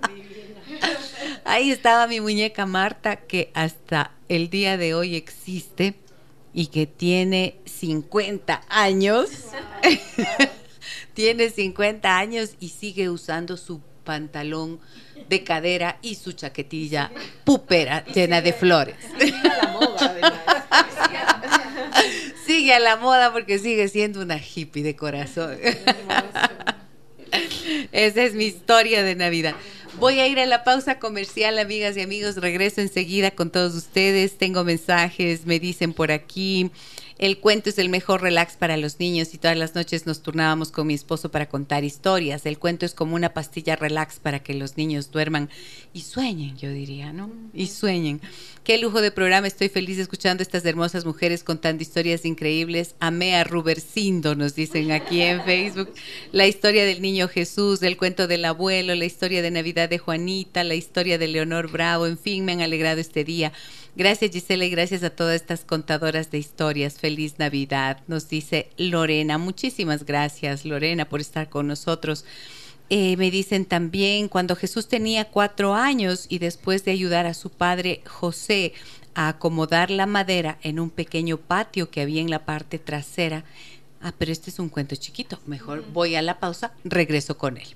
[1.46, 6.01] ahí estaba mi muñeca Marta que hasta el día de hoy existe
[6.54, 9.30] y que tiene 50 años.
[11.14, 14.80] tiene 50 años y sigue usando su pantalón
[15.28, 17.12] de cadera y su chaquetilla
[17.44, 18.96] pupera llena de flores.
[22.46, 25.56] sigue a la moda porque sigue siendo una hippie de corazón.
[27.92, 29.54] Esa es mi historia de Navidad.
[30.02, 32.34] Voy a ir a la pausa comercial, amigas y amigos.
[32.34, 34.36] Regreso enseguida con todos ustedes.
[34.36, 36.72] Tengo mensajes, me dicen por aquí.
[37.22, 40.72] El cuento es el mejor relax para los niños y todas las noches nos turnábamos
[40.72, 42.44] con mi esposo para contar historias.
[42.46, 45.48] El cuento es como una pastilla relax para que los niños duerman
[45.92, 47.30] y sueñen, yo diría, ¿no?
[47.54, 48.20] Y sueñen.
[48.64, 52.96] Qué lujo de programa, estoy feliz escuchando estas hermosas mujeres contando historias increíbles.
[52.98, 55.94] Amé a Rubercindo, nos dicen aquí en Facebook.
[56.32, 60.64] La historia del niño Jesús, el cuento del abuelo, la historia de Navidad de Juanita,
[60.64, 63.52] la historia de Leonor Bravo, en fin, me han alegrado este día.
[63.94, 66.98] Gracias Gisela y gracias a todas estas contadoras de historias.
[66.98, 69.36] Feliz Navidad, nos dice Lorena.
[69.36, 72.24] Muchísimas gracias Lorena por estar con nosotros.
[72.88, 77.50] Eh, me dicen también cuando Jesús tenía cuatro años y después de ayudar a su
[77.50, 78.72] padre José
[79.14, 83.44] a acomodar la madera en un pequeño patio que había en la parte trasera.
[84.00, 85.38] Ah, pero este es un cuento chiquito.
[85.44, 87.68] Mejor voy a la pausa, regreso con él.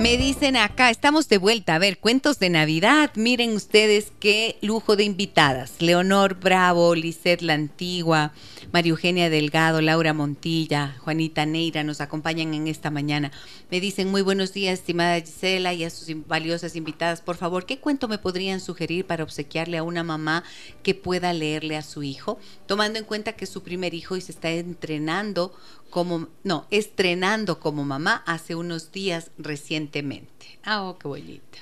[0.00, 1.74] Me dicen acá, estamos de vuelta.
[1.74, 3.10] A ver, cuentos de Navidad.
[3.16, 5.74] Miren ustedes qué lujo de invitadas.
[5.78, 8.32] Leonor Bravo, Lisette La Antigua,
[8.72, 13.32] María Eugenia Delgado, Laura Montilla, Juanita Neira nos acompañan en esta mañana.
[13.68, 17.20] Me dicen muy buenos días, estimada Gisela, y a sus valiosas invitadas.
[17.20, 20.44] Por favor, ¿qué cuento me podrían sugerir para obsequiarle a una mamá
[20.84, 22.38] que pueda leerle a su hijo?
[22.66, 25.52] Tomando en cuenta que es su primer hijo y se está entrenando
[25.90, 30.60] como, no, estrenando como mamá hace unos días recientemente.
[30.62, 31.58] Ah, oh, qué bonita.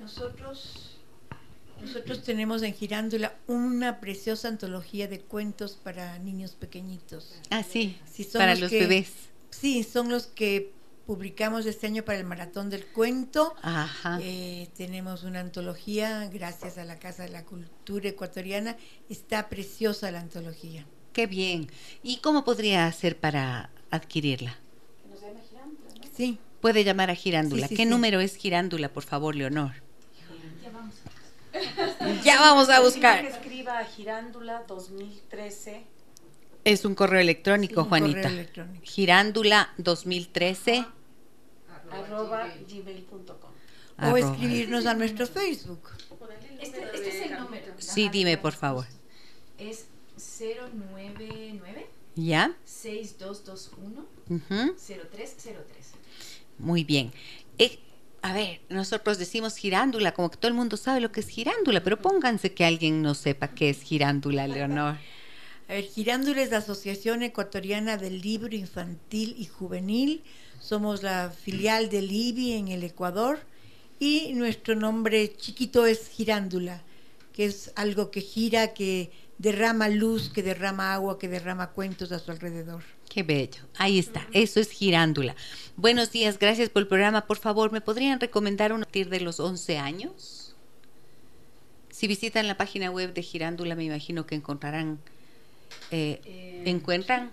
[0.00, 0.79] Nosotros,
[1.80, 7.34] nosotros tenemos en Girándula una preciosa antología de cuentos para niños pequeñitos.
[7.50, 7.96] Ah, sí,
[8.32, 9.10] para los, bebés.
[9.50, 10.72] Sí, son los que
[11.06, 13.54] publicamos este año para el Maratón del Cuento.
[13.62, 14.18] Ajá.
[14.22, 18.76] Eh, tenemos una antología, gracias a la Casa de la Cultura Ecuatoriana.
[19.08, 20.86] Está preciosa la antología.
[21.12, 21.68] Qué bien.
[22.02, 24.56] ¿Y cómo podría hacer para adquirirla?
[26.16, 26.38] Sí.
[26.60, 27.68] Puede llamar a Girándula.
[27.68, 29.72] ¿Qué número es Girándula, por favor, Leonor?
[32.24, 33.22] Ya vamos a buscar.
[33.22, 35.84] Que escriba a Girándula 2013.
[36.64, 38.22] Es un correo electrónico, Juanita.
[38.22, 38.84] Correo electrónico.
[38.84, 40.86] Girándula 2013
[41.90, 44.10] arroba gmail.com.
[44.12, 45.90] O escribirnos a nuestro Facebook.
[46.60, 47.72] Este, este es el número.
[47.78, 48.86] Sí, dime, por favor.
[49.58, 49.86] Es
[50.16, 51.86] 099
[52.16, 52.56] ¿Ya?
[52.64, 54.74] 6221 Ujú.
[54.76, 55.64] 0303.
[56.58, 57.12] Muy bien.
[57.58, 57.78] Eh,
[58.22, 61.82] a ver, nosotros decimos girándula, como que todo el mundo sabe lo que es girándula,
[61.82, 64.96] pero pónganse que alguien no sepa qué es girándula, Leonor.
[65.68, 70.22] A ver, Girándula es la Asociación Ecuatoriana del Libro Infantil y Juvenil.
[70.58, 73.38] Somos la filial del IBI en el Ecuador
[74.00, 76.82] y nuestro nombre chiquito es Girándula,
[77.32, 82.18] que es algo que gira, que derrama luz, que derrama agua, que derrama cuentos a
[82.18, 82.82] su alrededor.
[83.10, 83.60] Qué bello.
[83.76, 84.26] Ahí está.
[84.32, 85.34] Eso es girándula.
[85.76, 87.26] Buenos días, gracias por el programa.
[87.26, 90.54] Por favor, ¿me podrían recomendar uno a partir de los 11 años?
[91.90, 95.00] Si visitan la página web de Girándula, me imagino que encontrarán,
[95.90, 97.32] eh, encuentran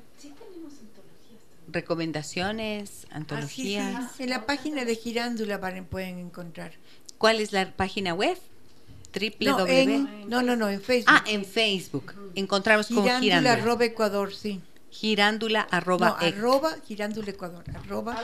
[1.70, 4.12] recomendaciones, Así antologías.
[4.18, 5.60] sí, en la página de Girándula
[5.90, 6.74] pueden encontrar.
[7.18, 8.38] ¿Cuál es la página web?
[9.12, 9.96] Triple No, W.
[9.96, 11.14] en- no, no, no, en Facebook.
[11.16, 12.14] Ah, en Facebook.
[12.36, 13.86] Encontramos como Girándula Girándula.
[13.86, 14.62] Ecuador, sí.
[14.90, 17.64] Girándula arroba, no, arroba girándula Ecuador.
[17.76, 18.16] Arroba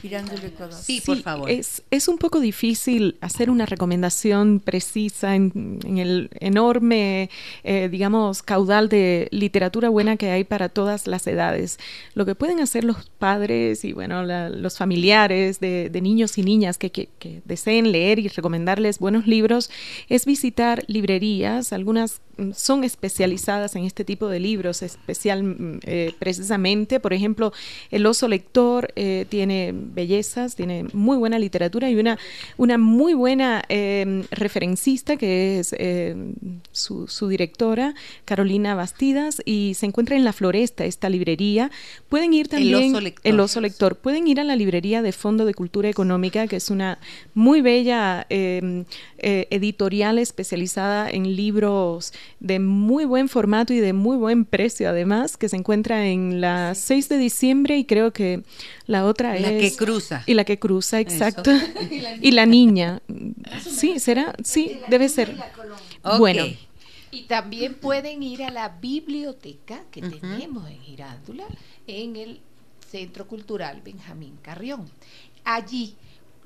[0.00, 0.78] girándula Ecuador.
[0.80, 1.50] Sí, por favor.
[1.50, 7.30] Es, es un poco difícil hacer una recomendación precisa en, en el enorme,
[7.64, 11.78] eh, digamos, caudal de literatura buena que hay para todas las edades.
[12.14, 16.42] Lo que pueden hacer los padres y, bueno, la, los familiares de, de, niños y
[16.42, 19.70] niñas que, que, que deseen leer y recomendarles buenos libros
[20.08, 22.20] es visitar librerías, algunas
[22.54, 27.52] son especializadas en este tipo de libros, especial eh, precisamente, por ejemplo,
[27.90, 32.18] El oso lector eh, tiene bellezas, tiene muy buena literatura y una,
[32.56, 36.16] una muy buena eh, referencista que es eh,
[36.72, 37.94] su, su, directora,
[38.24, 41.70] Carolina Bastidas, y se encuentra en La Floresta, esta librería.
[42.08, 42.74] Pueden ir también...
[42.74, 43.32] El oso lector.
[43.32, 43.96] El oso lector.
[43.96, 46.98] Pueden ir a la librería de Fondo de Cultura Económica, que es una
[47.34, 54.88] muy bella editorial especializada en libros de muy buen formato y de muy buen precio
[54.88, 58.42] además, que se encuentra en la 6 de diciembre y creo que
[58.86, 59.42] la otra la es...
[59.42, 60.22] La que cruza.
[60.26, 61.50] Y la que cruza, exacto.
[62.20, 63.00] y la niña.
[63.62, 65.36] Sí, será, sí, debe ser.
[66.02, 66.18] Okay.
[66.18, 66.44] Bueno.
[67.10, 70.20] Y también pueden ir a la biblioteca que uh -huh.
[70.20, 71.44] tenemos en Girándula,
[71.86, 72.40] en el
[72.90, 74.88] Centro Cultural Benjamín Carrión.
[75.44, 75.94] Allí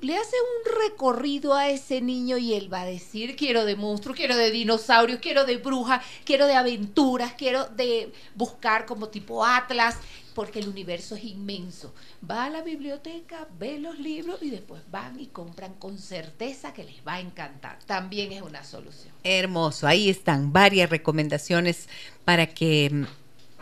[0.01, 4.17] le hace un recorrido a ese niño y él va a decir, quiero de monstruos,
[4.17, 9.97] quiero de dinosaurios, quiero de brujas, quiero de aventuras, quiero de buscar como tipo Atlas,
[10.35, 11.93] porque el universo es inmenso.
[12.29, 16.83] Va a la biblioteca, ve los libros y después van y compran con certeza que
[16.83, 17.79] les va a encantar.
[17.85, 19.13] También es una solución.
[19.23, 21.87] Hermoso, ahí están varias recomendaciones
[22.25, 23.05] para que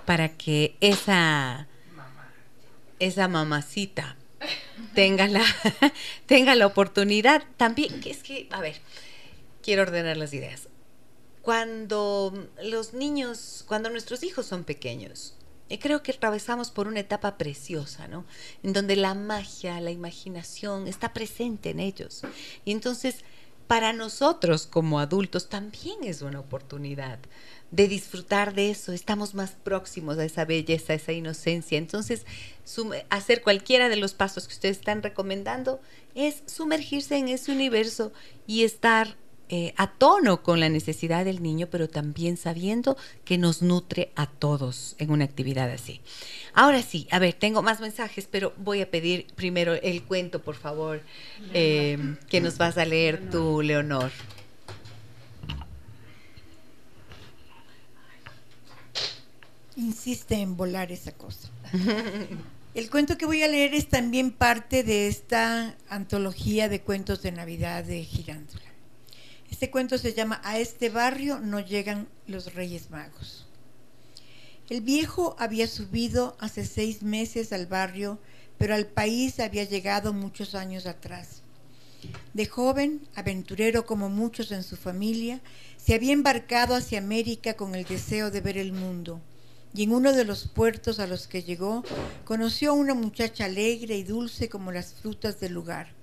[0.05, 1.67] para que esa
[2.99, 4.17] esa mamacita
[4.93, 5.43] tenga la,
[6.25, 8.75] tenga la oportunidad también, que es que, a ver,
[9.61, 10.69] quiero ordenar las ideas.
[11.41, 15.35] Cuando los niños, cuando nuestros hijos son pequeños,
[15.69, 18.25] y creo que atravesamos por una etapa preciosa, ¿no?
[18.61, 22.21] En donde la magia, la imaginación está presente en ellos.
[22.63, 23.23] Y entonces,
[23.67, 27.17] para nosotros como adultos también es una oportunidad
[27.74, 31.80] de disfrutar de eso, estamos más próximos a esa belleza, a esa inocencia.
[31.80, 32.24] Entonces,
[33.09, 35.82] hacer cualquiera de los pasos que ustedes están recomendando
[36.13, 38.13] es sumergirse en ese universo
[38.45, 39.17] y estar
[39.49, 42.95] eh, a tono con la necesidad del niño, pero también sabiendo
[43.26, 45.99] que nos nutre a todos en una actividad así.
[46.53, 50.55] Ahora sí, a ver, tengo más mensajes, pero voy a pedir primero el cuento, por
[50.55, 51.01] favor,
[51.55, 51.97] eh,
[52.30, 54.11] que nos vas a leer tú, Leonor.
[59.76, 61.49] Insiste en volar esa cosa.
[62.74, 67.32] El cuento que voy a leer es también parte de esta antología de cuentos de
[67.32, 68.63] Navidad de Girándula.
[69.51, 73.45] Este cuento se llama A este barrio no llegan los Reyes Magos.
[74.69, 78.19] El viejo había subido hace seis meses al barrio,
[78.57, 81.43] pero al país había llegado muchos años atrás.
[82.34, 85.41] De joven, aventurero como muchos en su familia,
[85.78, 89.21] se había embarcado hacia América con el deseo de ver el mundo
[89.74, 91.84] y en uno de los puertos a los que llegó
[92.26, 95.93] conoció a una muchacha alegre y dulce como las frutas del lugar.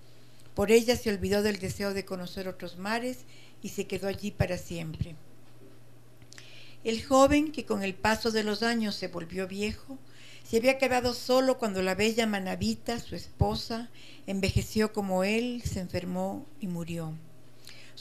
[0.55, 3.19] Por ella se olvidó del deseo de conocer otros mares
[3.63, 5.15] y se quedó allí para siempre.
[6.83, 9.99] El joven, que con el paso de los años se volvió viejo,
[10.43, 13.91] se había quedado solo cuando la bella Manavita, su esposa,
[14.27, 17.15] envejeció como él, se enfermó y murió.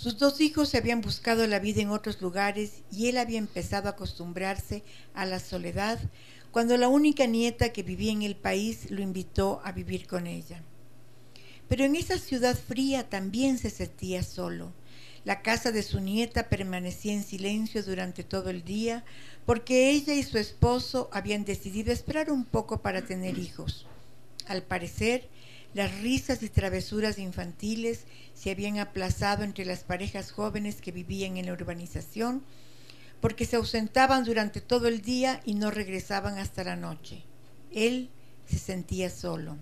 [0.02, 3.90] Sus dos hijos se habían buscado la vida en otros lugares y él había empezado
[3.90, 4.82] a acostumbrarse
[5.14, 6.00] a la soledad
[6.52, 10.64] cuando la única nieta que vivía en el país lo invitó a vivir con ella.
[11.68, 14.72] Pero en esa ciudad fría también se sentía solo.
[15.26, 19.04] La casa de su nieta permanecía en silencio durante todo el día
[19.46, 23.86] porque ella y su esposo habían decidido esperar un poco para tener hijos.
[24.48, 25.28] Al parecer,
[25.74, 31.46] las risas y travesuras infantiles se habían aplazado entre las parejas jóvenes que vivían en
[31.46, 32.44] la urbanización
[33.22, 37.24] porque se ausentaban durante todo el día y no regresaban hasta la noche.
[37.72, 38.10] Él
[38.48, 39.58] se sentía solo.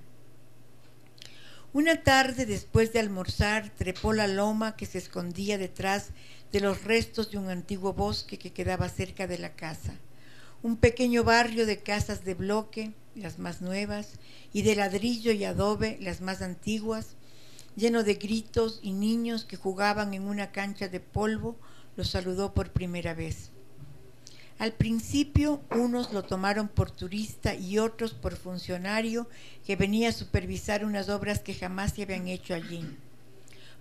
[1.74, 6.10] Una tarde después de almorzar trepó la loma que se escondía detrás
[6.52, 9.94] de los restos de un antiguo bosque que quedaba cerca de la casa.
[10.64, 14.14] Un pequeño barrio de casas de bloque, las más nuevas,
[14.54, 17.16] y de ladrillo y adobe, las más antiguas,
[17.76, 21.58] lleno de gritos y niños que jugaban en una cancha de polvo,
[21.96, 23.52] lo saludó por primera vez.
[24.60, 29.30] Al principio unos lo tomaron por turista y otros por funcionario
[29.66, 32.84] que venía a supervisar unas obras que jamás se habían hecho allí.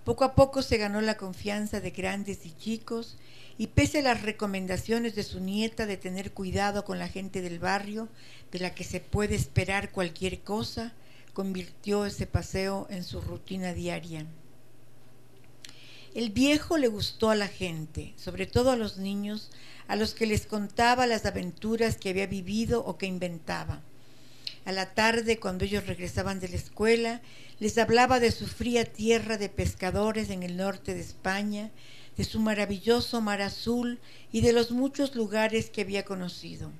[0.05, 3.17] Poco a poco se ganó la confianza de grandes y chicos
[3.59, 7.59] y pese a las recomendaciones de su nieta de tener cuidado con la gente del
[7.59, 8.09] barrio,
[8.53, 10.93] de la que se puede esperar cualquier cosa,
[11.33, 14.27] convirtió ese paseo en su rutina diaria.
[16.15, 19.51] El viejo le gustó a la gente, sobre todo a los niños,
[19.87, 23.83] a los que les contaba las aventuras que había vivido o que inventaba.
[24.65, 27.21] A la tarde, cuando ellos regresaban de la escuela,
[27.59, 31.71] les hablaba de su fría tierra de pescadores en el norte de España,
[32.17, 33.99] de su maravilloso mar azul
[34.33, 36.71] y de los muchos lugares que había conocido.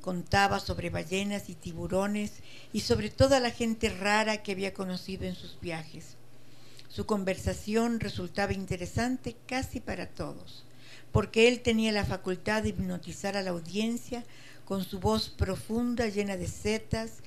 [0.00, 2.32] Contaba sobre ballenas y tiburones
[2.72, 6.16] y sobre toda la gente rara que había conocido en sus viajes.
[6.88, 10.64] Su conversación resultaba interesante casi para todos,
[11.12, 14.24] porque él tenía la facultad de hipnotizar a la audiencia
[14.64, 17.22] con su voz profunda llena de setas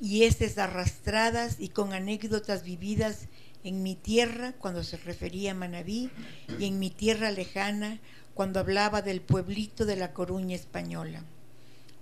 [0.00, 3.28] y heces arrastradas y con anécdotas vividas
[3.64, 6.10] en mi tierra cuando se refería a Manabí
[6.58, 8.00] y en mi tierra lejana
[8.34, 11.22] cuando hablaba del pueblito de la Coruña española.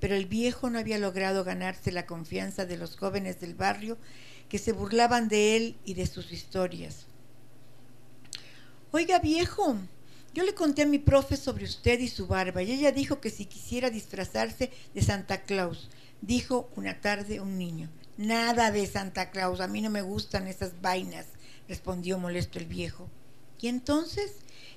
[0.01, 3.99] Pero el viejo no había logrado ganarse la confianza de los jóvenes del barrio
[4.49, 7.07] que se burlaban de él y de sus historias.
[8.93, 9.77] Oiga viejo,
[10.33, 13.31] yo le conté a mi profe sobre usted y su barba y ella dijo que
[13.31, 15.91] si quisiera disfrazarse de Santa Claus,
[16.23, 17.91] dijo una tarde un niño.
[18.17, 21.27] Nada de Santa Claus, a mí no me gustan esas vainas
[21.69, 23.09] respondió molesto el viejo.
[23.61, 24.33] ¿Y entonces?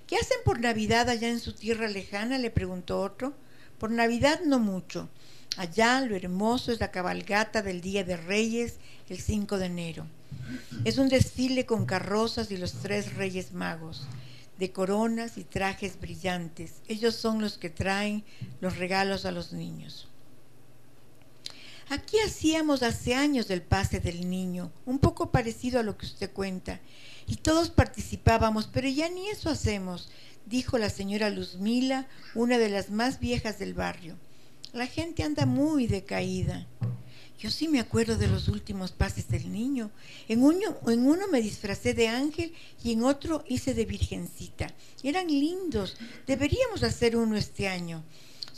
[0.08, 2.38] ¿Qué hacen por Navidad allá en su tierra lejana?
[2.38, 3.34] le preguntó otro.
[3.80, 5.10] Por Navidad no mucho.
[5.58, 8.76] Allá lo hermoso es la cabalgata del Día de Reyes,
[9.10, 10.06] el 5 de enero.
[10.86, 14.08] Es un desfile con carrozas y los tres reyes magos,
[14.60, 16.82] de coronas y trajes brillantes.
[16.88, 18.24] Ellos son los que traen
[18.62, 20.08] los regalos a los niños.
[21.92, 26.32] Aquí hacíamos hace años el pase del niño, un poco parecido a lo que usted
[26.32, 26.80] cuenta,
[27.28, 30.10] y todos participábamos, pero ya ni eso hacemos,
[30.46, 34.16] dijo la señora Luzmila, una de las más viejas del barrio.
[34.72, 36.66] La gente anda muy decaída.
[37.38, 39.92] Yo sí me acuerdo de los últimos pases del niño.
[40.30, 44.74] En uno, en uno me disfracé de ángel y en otro hice de virgencita.
[45.04, 45.98] Eran lindos.
[46.26, 48.02] Deberíamos hacer uno este año.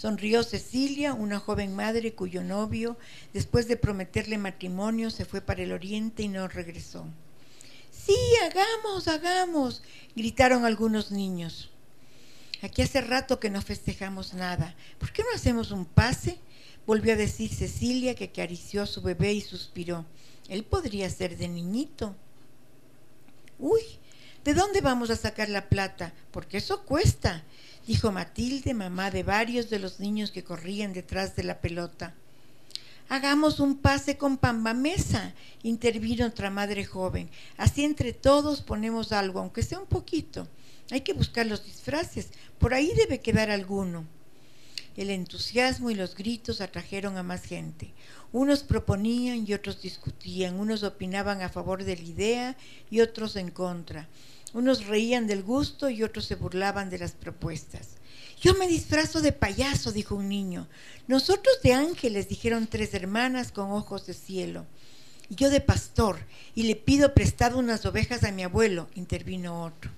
[0.03, 2.97] Sonrió Cecilia, una joven madre cuyo novio,
[3.31, 7.05] después de prometerle matrimonio, se fue para el oriente y no regresó.
[7.89, 9.81] Sí, hagamos, hagamos,
[10.13, 11.71] gritaron algunos niños.
[12.61, 14.75] Aquí hace rato que no festejamos nada.
[14.99, 16.37] ¿Por qué no hacemos un pase?
[16.85, 20.05] Volvió a decir Cecilia, que acarició a su bebé y suspiró.
[20.49, 22.13] Él podría ser de niñito.
[23.57, 23.83] Uy,
[24.43, 26.13] ¿de dónde vamos a sacar la plata?
[26.31, 27.45] Porque eso cuesta
[27.87, 32.13] dijo Matilde, mamá de varios de los niños que corrían detrás de la pelota.
[33.09, 37.29] Hagamos un pase con pambamesa, intervino otra madre joven.
[37.57, 40.47] Así entre todos ponemos algo, aunque sea un poquito.
[40.89, 42.29] Hay que buscar los disfraces,
[42.59, 44.05] por ahí debe quedar alguno.
[44.95, 47.91] El entusiasmo y los gritos atrajeron a más gente.
[48.31, 52.57] Unos proponían y otros discutían, unos opinaban a favor de la idea
[52.89, 54.07] y otros en contra.
[54.53, 57.97] Unos reían del gusto y otros se burlaban de las propuestas.
[58.39, 60.67] Yo me disfrazo de payaso, dijo un niño.
[61.07, 64.65] Nosotros de ángeles, dijeron tres hermanas con ojos de cielo.
[65.29, 66.19] Y yo de pastor,
[66.53, 69.89] y le pido prestado unas ovejas a mi abuelo, intervino otro.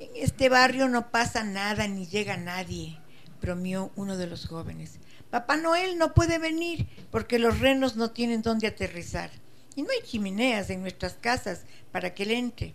[0.00, 2.98] En este barrio no pasa nada ni llega nadie,
[3.40, 4.98] bromeó uno de los jóvenes.
[5.30, 9.30] Papá Noel no puede venir porque los renos no tienen dónde aterrizar.
[9.76, 11.62] Y no hay chimeneas en nuestras casas
[11.92, 12.74] para que él entre.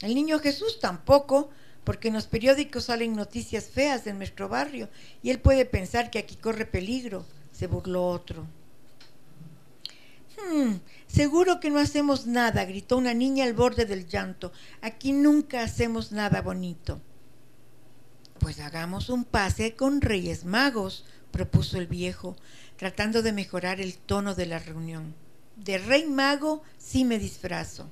[0.00, 1.50] El niño Jesús tampoco,
[1.84, 4.88] porque en los periódicos salen noticias feas de nuestro barrio
[5.22, 8.46] y él puede pensar que aquí corre peligro, se burló otro.
[10.38, 10.76] Hmm,
[11.06, 14.52] seguro que no hacemos nada, gritó una niña al borde del llanto.
[14.80, 17.00] Aquí nunca hacemos nada bonito.
[18.38, 22.36] Pues hagamos un pase con Reyes Magos, propuso el viejo,
[22.76, 25.14] tratando de mejorar el tono de la reunión.
[25.56, 27.90] De rey mago sí me disfrazo.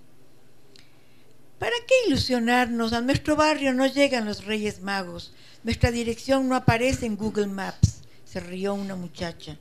[1.59, 2.93] ¿Para qué ilusionarnos?
[2.93, 5.33] A nuestro barrio no llegan los Reyes Magos.
[5.65, 9.59] Nuestra dirección no aparece en Google Maps, se rió una muchacha.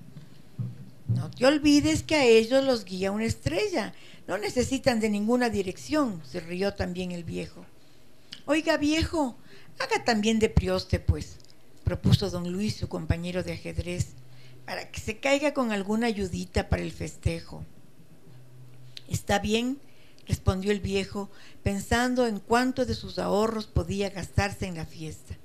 [1.07, 3.93] No te olvides que a ellos los guía una estrella.
[4.27, 7.65] No necesitan de ninguna dirección, se rió también el viejo.
[8.45, 9.35] Oiga, viejo,
[9.79, 11.37] haga también de prioste, pues,
[11.83, 14.09] propuso don Luis, su compañero de ajedrez,
[14.65, 17.63] para que se caiga con alguna ayudita para el festejo.
[19.07, 19.79] Está bien,
[20.27, 21.29] respondió el viejo,
[21.63, 25.35] pensando en cuánto de sus ahorros podía gastarse en la fiesta.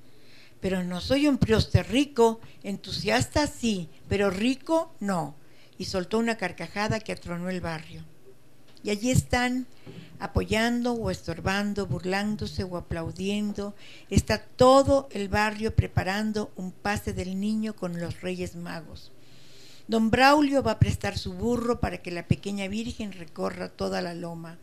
[0.60, 5.34] Pero no soy un prioste rico, entusiasta sí, pero rico no.
[5.78, 8.04] Y soltó una carcajada que atronó el barrio.
[8.84, 9.66] Y allí están,
[10.18, 13.74] apoyando o estorbando, burlándose o aplaudiendo.
[14.08, 19.10] Está todo el barrio preparando un pase del niño con los Reyes Magos.
[19.88, 24.14] Don Braulio va a prestar su burro para que la pequeña Virgen recorra toda la
[24.14, 24.58] loma.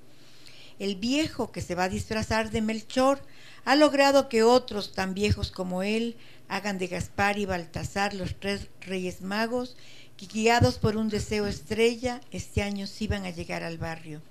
[0.80, 3.22] El viejo que se va a disfrazar de Melchor
[3.66, 6.16] ha logrado que otros tan viejos como él
[6.48, 9.76] hagan de Gaspar y Baltasar los tres Reyes Magos
[10.16, 14.22] que guiados por un deseo estrella este año sí van a llegar al barrio.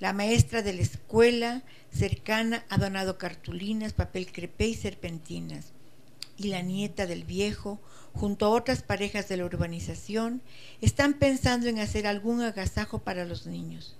[0.00, 5.66] La maestra de la escuela cercana ha donado cartulinas, papel crepé y serpentinas.
[6.36, 7.80] Y la nieta del viejo,
[8.14, 10.40] junto a otras parejas de la urbanización,
[10.80, 13.96] están pensando en hacer algún agasajo para los niños.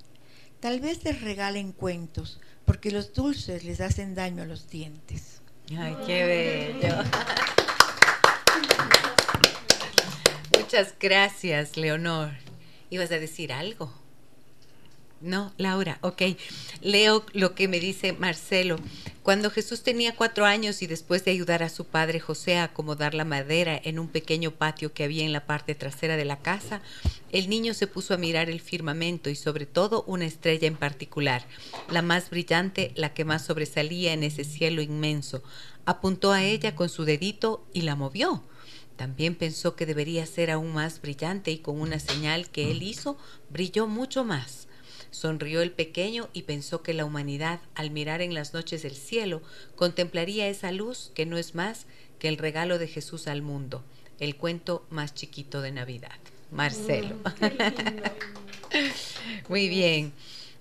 [0.61, 5.41] Tal vez les regalen cuentos, porque los dulces les hacen daño a los dientes.
[5.77, 6.97] Ay, qué bello.
[10.59, 12.33] Muchas gracias, Leonor.
[12.91, 13.93] ¿Ibas a decir algo?
[15.21, 16.23] No, Laura, ok.
[16.81, 18.77] Leo lo que me dice Marcelo.
[19.25, 23.15] Cuando Jesús tenía cuatro años y después de ayudar a su padre José a acomodar
[23.15, 26.83] la madera en un pequeño patio que había en la parte trasera de la casa,
[27.33, 31.45] el niño se puso a mirar el firmamento y sobre todo una estrella en particular,
[31.91, 35.43] la más brillante, la que más sobresalía en ese cielo inmenso.
[35.85, 38.45] Apuntó a ella con su dedito y la movió.
[38.95, 43.19] También pensó que debería ser aún más brillante y con una señal que él hizo,
[43.51, 44.68] brilló mucho más.
[45.11, 49.43] Sonrió el pequeño y pensó que la humanidad, al mirar en las noches del cielo,
[49.77, 51.87] contemplaría esa luz que no es más
[52.19, 53.83] que el regalo de Jesús al mundo,
[54.21, 56.19] el cuento más chiquito de Navidad.
[56.51, 57.17] Marcelo.
[59.49, 60.13] Muy bien.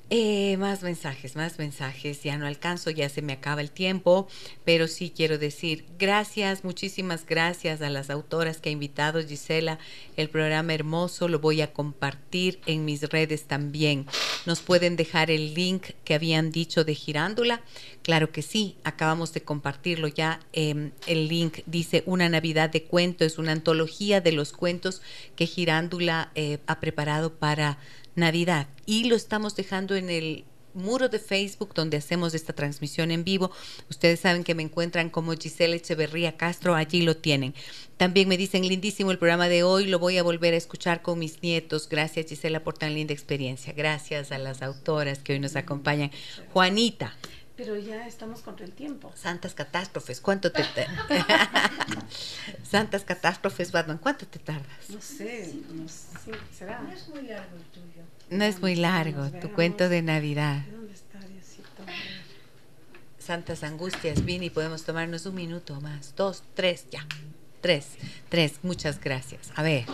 [0.09, 2.23] Eh, más mensajes, más mensajes.
[2.23, 4.29] Ya no alcanzo, ya se me acaba el tiempo,
[4.63, 9.79] pero sí quiero decir gracias, muchísimas gracias a las autoras que ha invitado Gisela.
[10.15, 14.05] El programa hermoso lo voy a compartir en mis redes también.
[14.45, 17.61] Nos pueden dejar el link que habían dicho de Girándula.
[18.01, 20.39] Claro que sí, acabamos de compartirlo ya.
[20.53, 25.01] Em, el link dice Una Navidad de Cuento, es una antología de los cuentos
[25.35, 27.77] que Girándula eh, ha preparado para
[28.17, 33.23] Navidad y lo estamos dejando en el muro de Facebook donde hacemos esta transmisión en
[33.23, 33.51] vivo.
[33.89, 37.53] Ustedes saben que me encuentran como Gisela Echeverría Castro, allí lo tienen.
[37.97, 41.19] También me dicen lindísimo el programa de hoy, lo voy a volver a escuchar con
[41.19, 41.89] mis nietos.
[41.89, 43.73] Gracias Gisela por tan linda experiencia.
[43.73, 46.11] Gracias a las autoras que hoy nos acompañan.
[46.53, 47.15] Juanita.
[47.57, 49.11] Pero ya estamos contra el tiempo.
[49.15, 50.63] Santas catástrofes, ¿cuánto te
[52.69, 54.89] Santas catástrofes, Batman, ¿cuánto te tardas?
[54.89, 56.05] No sé, no sé,
[56.55, 56.79] será.
[56.81, 58.03] No es muy largo el tuyo.
[58.29, 60.61] No es muy largo, tu cuento de Navidad.
[60.71, 61.83] ¿Dónde está Diosito?
[63.17, 66.15] Santas angustias, Vini, podemos tomarnos un minuto más.
[66.15, 67.05] Dos, tres, ya.
[67.61, 67.87] Tres,
[68.29, 69.51] tres, muchas gracias.
[69.55, 69.85] A ver.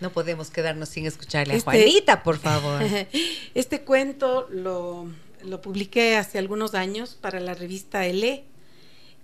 [0.00, 2.82] No podemos quedarnos sin escucharle a Este- Juanita, por favor.
[3.54, 5.08] Este cuento lo,
[5.44, 8.44] lo publiqué hace algunos años para la revista Ele,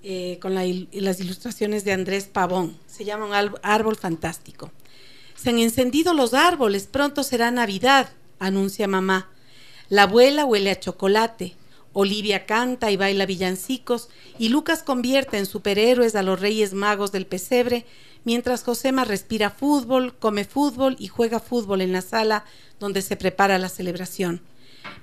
[0.02, 2.76] eh, con las ilustraciones de Andrés Pavón.
[2.86, 4.70] Se llama Un árbol fantástico.
[5.34, 9.30] Se han encendido los árboles, pronto será Navidad, anuncia mamá.
[9.88, 11.54] La abuela huele a chocolate.
[11.94, 14.08] Olivia canta y baila villancicos
[14.38, 17.86] y Lucas convierte en superhéroes a los reyes magos del pesebre,
[18.24, 22.44] mientras Josema respira fútbol, come fútbol y juega fútbol en la sala
[22.80, 24.42] donde se prepara la celebración.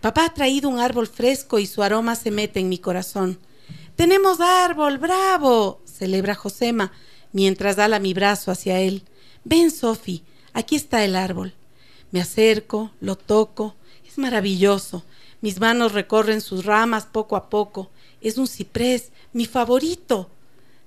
[0.02, 3.40] Papá ha traído un árbol fresco y su aroma se mete en mi corazón.
[3.96, 6.92] Tenemos árbol, bravo, celebra Josema,
[7.34, 9.04] mientras ala mi brazo hacia él.
[9.44, 11.54] Ven, Sofi, aquí está el árbol.
[12.12, 13.76] Me acerco, lo toco,
[14.08, 15.04] es maravilloso.
[15.42, 17.90] Mis manos recorren sus ramas poco a poco.
[18.22, 20.30] Es un ciprés, mi favorito.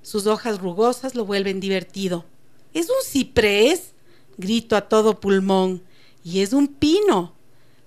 [0.03, 2.25] Sus hojas rugosas lo vuelven divertido.
[2.73, 3.93] ¿Es un ciprés?
[4.37, 5.83] Grito a todo pulmón.
[6.23, 7.34] Y es un pino.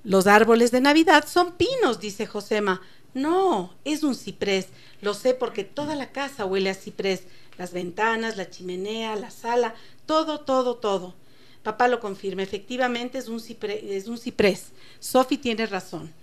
[0.07, 2.81] Los árboles de Navidad son pinos, dice Josema.
[3.13, 4.67] No, es un ciprés.
[5.01, 7.23] Lo sé porque toda la casa huele a ciprés.
[7.57, 9.75] Las ventanas, la chimenea, la sala,
[10.05, 11.13] todo, todo, todo.
[11.61, 13.83] Papá lo confirma, efectivamente es un ciprés.
[13.83, 14.67] Es un ciprés.
[15.01, 16.13] Sophie tiene razón.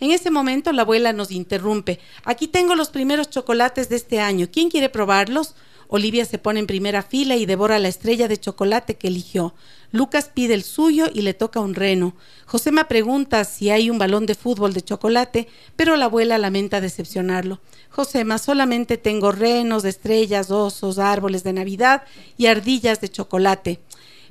[0.00, 2.00] En ese momento la abuela nos interrumpe.
[2.24, 4.48] Aquí tengo los primeros chocolates de este año.
[4.50, 5.54] ¿Quién quiere probarlos?
[5.88, 9.54] Olivia se pone en primera fila y devora la estrella de chocolate que eligió.
[9.90, 12.14] Lucas pide el suyo y le toca un reno.
[12.44, 17.60] Josema pregunta si hay un balón de fútbol de chocolate, pero la abuela lamenta decepcionarlo.
[17.88, 22.02] Josema, solamente tengo renos, estrellas, osos, árboles de Navidad
[22.36, 23.80] y ardillas de chocolate.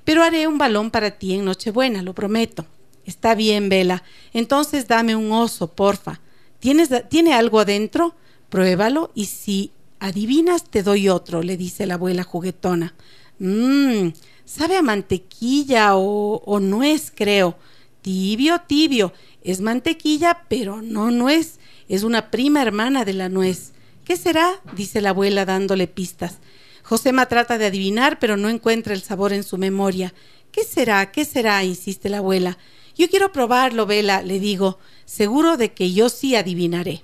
[0.04, 2.66] Pero haré un balón para ti en Nochebuena, lo prometo.
[3.04, 4.04] Está bien, Vela.
[4.32, 6.22] Entonces dame un oso, porfa.
[6.60, 8.16] ¿Tienes, ¿Tiene algo adentro?
[8.50, 12.94] Pruébalo y si adivinas te doy otro, le dice la abuela juguetona.
[13.40, 14.10] Mmm,
[14.45, 17.57] sabe a mantequilla o, o nuez, creo.
[18.02, 19.14] Tibio, tibio.
[19.44, 21.60] Es mantequilla, pero no nuez.
[21.88, 23.74] Es una prima hermana de la nuez.
[24.03, 24.61] ¿Qué será?
[24.76, 26.38] dice la abuela dándole pistas.
[26.84, 30.14] Josema trata de adivinar, pero no encuentra el sabor en su memoria.
[30.52, 31.11] ¿Qué será?
[31.11, 31.64] ¿Qué será?
[31.64, 32.57] insiste la abuela.
[32.95, 37.03] Yo quiero probarlo, Vela, le digo, seguro de que yo sí adivinaré.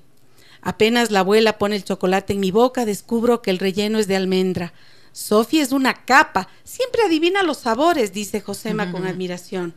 [0.64, 4.16] Apenas la abuela pone el chocolate en mi boca, descubro que el relleno es de
[4.16, 4.74] almendra.
[5.12, 9.76] Sofía es una capa, siempre adivina los sabores, dice Josema con admiración.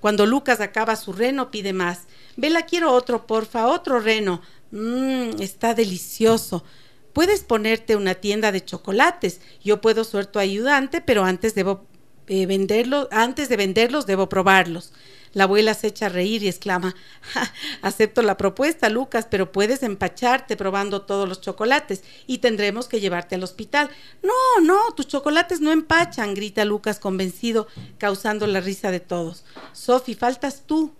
[0.00, 2.02] Cuando Lucas acaba su reno, pide más.
[2.36, 4.42] Vela, quiero otro, porfa, otro reno.
[4.70, 6.62] Mmm, está delicioso.
[7.12, 9.40] Puedes ponerte una tienda de chocolates.
[9.64, 11.86] Yo puedo ser tu ayudante, pero antes debo
[12.26, 14.92] eh, venderlos, antes de venderlos debo probarlos.
[15.36, 16.94] La abuela se echa a reír y exclama
[17.82, 23.34] Acepto la propuesta, Lucas, pero puedes empacharte probando todos los chocolates y tendremos que llevarte
[23.34, 23.90] al hospital.
[24.22, 27.66] No, no, tus chocolates no empachan, grita Lucas convencido,
[27.98, 29.44] causando la risa de todos.
[29.74, 30.94] Sophie, faltas tú.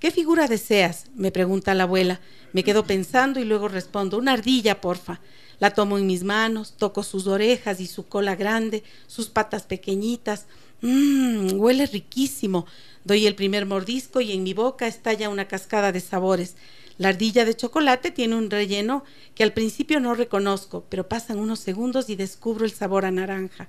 [0.00, 1.06] ¿Qué figura deseas?
[1.14, 2.20] me pregunta la abuela.
[2.52, 5.22] Me quedo pensando y luego respondo Una ardilla, porfa.
[5.60, 10.44] La tomo en mis manos, toco sus orejas y su cola grande, sus patas pequeñitas.
[10.82, 12.66] Mmm, huele riquísimo.
[13.08, 16.56] Doy el primer mordisco y en mi boca estalla una cascada de sabores.
[16.98, 19.02] La ardilla de chocolate tiene un relleno
[19.34, 23.68] que al principio no reconozco, pero pasan unos segundos y descubro el sabor a naranja.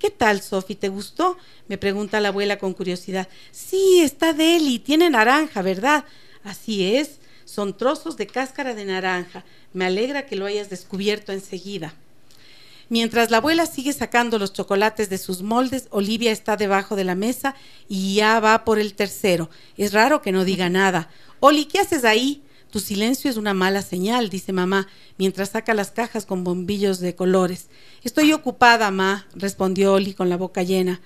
[0.00, 0.74] ¿Qué tal, Sophie?
[0.74, 1.36] ¿Te gustó?
[1.68, 3.28] me pregunta la abuela con curiosidad.
[3.52, 6.04] Sí, está deli, tiene naranja, ¿verdad?
[6.42, 9.44] Así es, son trozos de cáscara de naranja.
[9.72, 11.94] Me alegra que lo hayas descubierto enseguida.
[12.90, 17.14] Mientras la abuela sigue sacando los chocolates de sus moldes, Olivia está debajo de la
[17.14, 17.54] mesa
[17.88, 19.48] y ya va por el tercero.
[19.76, 21.08] Es raro que no diga nada.
[21.38, 22.42] Oli, ¿qué haces ahí?
[22.72, 24.88] Tu silencio es una mala señal, dice mamá,
[25.18, 27.68] mientras saca las cajas con bombillos de colores.
[28.02, 31.00] Estoy ocupada, ma, respondió Oli con la boca llena.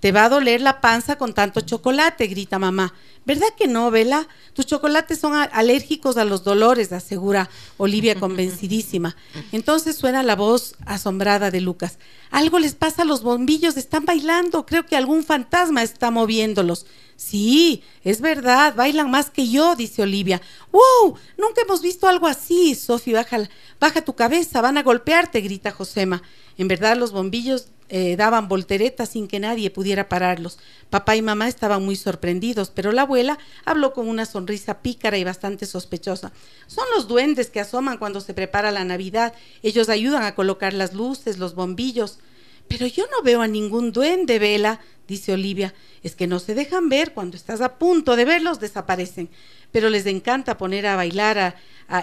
[0.00, 2.94] Te va a doler la panza con tanto chocolate, grita mamá.
[3.26, 4.26] ¿Verdad que no, Vela?
[4.54, 9.14] Tus chocolates son alérgicos a los dolores, asegura Olivia convencidísima.
[9.52, 11.98] Entonces suena la voz asombrada de Lucas.
[12.30, 14.64] Algo les pasa a los bombillos, están bailando.
[14.64, 16.86] Creo que algún fantasma está moviéndolos.
[17.16, 20.40] Sí, es verdad, bailan más que yo, dice Olivia.
[20.72, 21.16] ¡Wow!
[21.36, 22.74] Nunca hemos visto algo así.
[22.74, 23.46] Sofi, baja,
[23.78, 26.22] baja tu cabeza, van a golpearte, grita Josema.
[26.56, 30.58] En verdad, los bombillos eh, daban volteretas sin que nadie pudiera pararlos.
[30.90, 35.24] Papá y mamá estaban muy sorprendidos, pero la abuela habló con una sonrisa pícara y
[35.24, 36.32] bastante sospechosa.
[36.68, 39.34] Son los duendes que asoman cuando se prepara la Navidad.
[39.62, 42.20] Ellos ayudan a colocar las luces, los bombillos.
[42.68, 44.78] Pero yo no veo a ningún duende, Vela,
[45.10, 45.74] dice Olivia.
[46.02, 49.28] Es que no se dejan ver, cuando estás a punto de verlos desaparecen.
[49.72, 51.56] Pero les encanta poner a bailar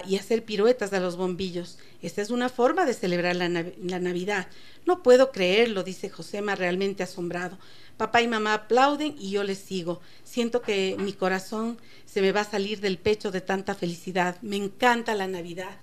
[0.08, 1.80] y hacer piruetas a los bombillos.
[2.02, 4.48] Esta es una forma de celebrar la, la Navidad.
[4.86, 7.58] No puedo creerlo, dice Josema realmente asombrado.
[7.96, 10.02] Papá y mamá aplauden y yo les sigo.
[10.24, 14.38] Siento que mi corazón se me va a salir del pecho de tanta felicidad.
[14.42, 15.78] Me encanta la Navidad.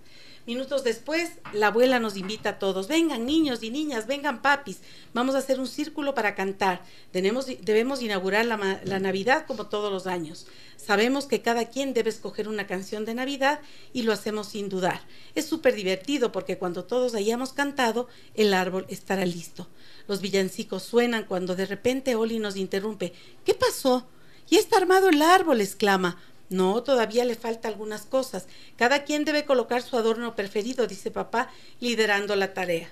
[0.47, 2.87] Minutos después, la abuela nos invita a todos.
[2.87, 4.81] Vengan niños y niñas, vengan papis.
[5.15, 6.83] Vamos a hacer un círculo para cantar.
[7.13, 10.47] debemos inaugurar la, la Navidad como todos los años.
[10.77, 13.61] Sabemos que cada quien debe escoger una canción de Navidad
[13.95, 15.01] y lo hacemos sin dudar.
[15.35, 19.67] Es súper divertido porque cuando todos hayamos cantado, el árbol estará listo.
[20.09, 23.15] Los villancicos suenan cuando de repente Oli nos interrumpe.
[23.47, 24.07] ¿Qué pasó?
[24.49, 26.21] Ya está armado el árbol, exclama.
[26.55, 28.47] No, todavía le falta algunas cosas.
[28.77, 31.51] Cada quien debe colocar su adorno preferido, dice papá,
[31.81, 32.89] liderando la tarea.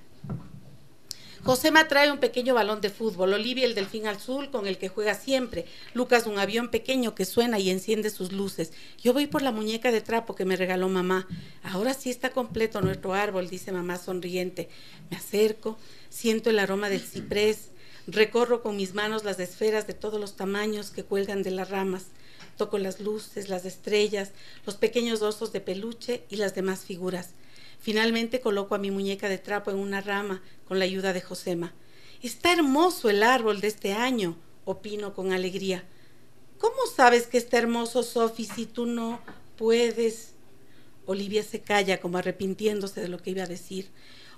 [1.45, 5.15] Josema trae un pequeño balón de fútbol, Olivia el delfín azul con el que juega
[5.15, 8.73] siempre, Lucas un avión pequeño que suena y enciende sus luces.
[9.01, 11.29] Yo voy por la muñeca de trapo que me regaló mamá.
[11.63, 14.71] Ahora sí está completo nuestro árbol, dice mamá sonriente.
[15.09, 15.79] Me acerco,
[16.11, 17.71] siento el aroma del ciprés,
[18.09, 22.07] recorro con mis manos las esferas de todos los tamaños que cuelgan de las ramas.
[22.57, 24.33] Toco las luces, las estrellas,
[24.67, 27.31] los pequeños osos de peluche y las demás figuras.
[27.81, 31.73] Finalmente coloco a mi muñeca de trapo en una rama con la ayuda de Josema.
[32.23, 35.85] Está hermoso el árbol de este año, opino con alegría.
[36.59, 39.21] ¿Cómo sabes que está hermoso, Sophie, si tú no
[39.57, 40.35] puedes?
[41.07, 43.89] Olivia se calla como arrepintiéndose de lo que iba a decir.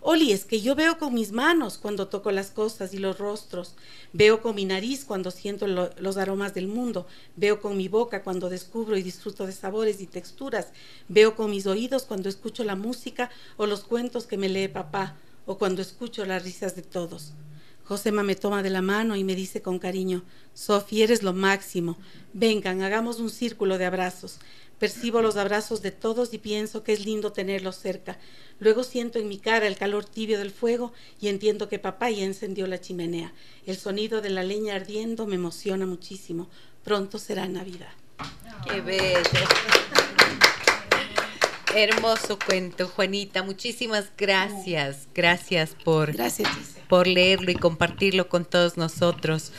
[0.06, 3.74] Oli, es que yo veo con mis manos cuando toco las cosas y los rostros,
[4.12, 7.06] veo con mi nariz cuando siento los aromas del mundo,
[7.36, 10.74] veo con mi boca cuando descubro y disfruto de sabores y texturas,
[11.08, 15.16] veo con mis oídos cuando escucho la música o los cuentos que me lee papá,
[15.46, 17.32] o cuando escucho las risas de todos.
[17.84, 20.22] Josema me toma de la mano y me dice con cariño,
[20.52, 21.96] Sofía, eres lo máximo.
[22.32, 24.38] Vengan, hagamos un círculo de abrazos.
[24.78, 28.18] Percibo los abrazos de todos y pienso que es lindo tenerlos cerca.
[28.58, 32.24] Luego siento en mi cara el calor tibio del fuego y entiendo que papá ya
[32.24, 33.32] encendió la chimenea.
[33.66, 36.48] El sonido de la leña ardiendo me emociona muchísimo.
[36.82, 37.92] Pronto será Navidad.
[38.66, 39.20] Qué bello.
[41.74, 43.42] Hermoso cuento, Juanita.
[43.42, 45.08] Muchísimas gracias.
[45.12, 46.48] Gracias por, Gracias,
[46.88, 49.50] por leerlo y compartirlo con todos nosotros.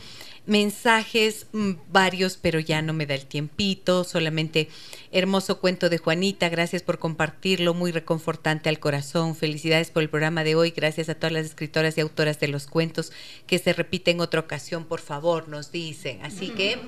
[0.48, 4.04] Mensajes mm, varios, pero ya no me da el tiempito.
[4.04, 4.70] Solamente
[5.12, 6.50] hermoso cuento de Juanita.
[6.50, 7.74] Gracias por compartirlo.
[7.74, 9.36] Muy reconfortante al corazón.
[9.36, 10.72] Felicidades por el programa de hoy.
[10.72, 13.12] Gracias a todas las escritoras y autoras de los cuentos
[13.48, 14.86] que se repiten en otra ocasión.
[14.86, 16.24] Por favor, nos dicen.
[16.24, 16.80] Así que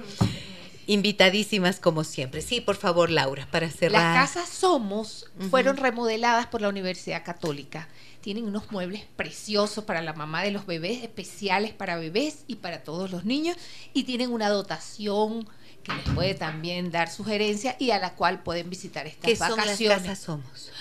[0.88, 2.42] invitadísimas como siempre.
[2.42, 4.16] Sí, por favor, Laura, para cerrar.
[4.16, 7.88] Las casas Somos fueron remodeladas por la Universidad Católica.
[8.28, 12.84] Tienen unos muebles preciosos para la mamá de los bebés, especiales para bebés y para
[12.84, 13.56] todos los niños.
[13.94, 15.48] Y tienen una dotación
[15.82, 19.52] que les puede también dar sugerencias y a la cual pueden visitar estas ¿Qué son
[19.52, 20.00] las vacaciones.
[20.00, 20.72] casas somos?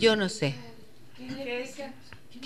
[0.00, 0.56] Yo no sé.
[1.16, 1.28] ¿Qué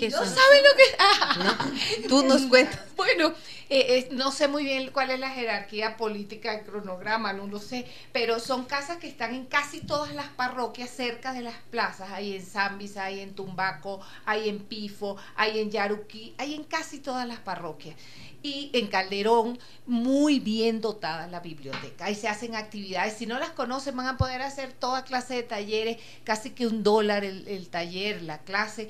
[0.07, 0.27] ¿No son?
[0.27, 1.71] saben lo que Ah.
[2.07, 2.79] Tú nos cuentas.
[2.95, 3.33] Bueno,
[3.69, 7.59] eh, eh, no sé muy bien cuál es la jerarquía política del cronograma, no lo
[7.59, 12.09] sé, pero son casas que están en casi todas las parroquias cerca de las plazas.
[12.11, 16.99] Hay en Zambis, hay en Tumbaco, hay en Pifo, hay en Yaruquí, hay en casi
[16.99, 17.95] todas las parroquias.
[18.41, 22.05] Y en Calderón, muy bien dotada la biblioteca.
[22.05, 23.17] Ahí se hacen actividades.
[23.17, 26.81] Si no las conocen, van a poder hacer toda clase de talleres, casi que un
[26.81, 28.89] dólar el, el taller, la clase.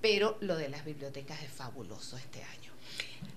[0.00, 2.72] Pero lo de las bibliotecas es fabuloso este año.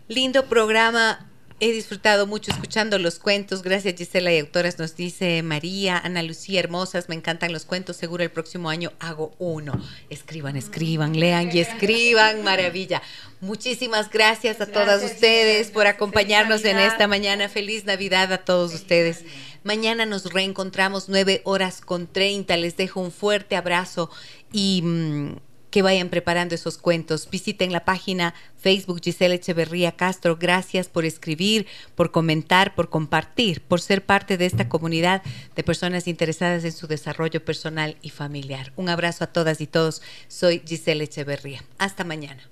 [0.07, 1.27] Lindo programa.
[1.63, 3.61] He disfrutado mucho escuchando los cuentos.
[3.61, 4.79] Gracias, Gisela y autoras.
[4.79, 7.07] Nos dice María, Ana Lucía, hermosas.
[7.07, 7.97] Me encantan los cuentos.
[7.97, 9.73] Seguro el próximo año hago uno.
[10.09, 12.43] Escriban, escriban, lean y escriban.
[12.43, 13.03] Maravilla.
[13.41, 17.47] Muchísimas gracias a todas Gracias, ustedes por acompañarnos en esta mañana.
[17.47, 19.23] Feliz Navidad a todos ustedes.
[19.63, 22.57] Mañana nos reencontramos 9 horas con 30.
[22.57, 24.09] Les dejo un fuerte abrazo
[24.51, 25.35] y mm,
[25.71, 27.27] que vayan preparando esos cuentos.
[27.31, 30.37] Visiten la página Facebook Gisela Echeverría Castro.
[30.37, 31.65] Gracias por escribir,
[31.95, 35.23] por comentar, por compartir, por ser parte de esta comunidad
[35.55, 38.73] de personas interesadas en su desarrollo personal y familiar.
[38.75, 40.01] Un abrazo a todas y todos.
[40.27, 41.63] Soy Gisela Echeverría.
[41.79, 42.43] Hasta mañana.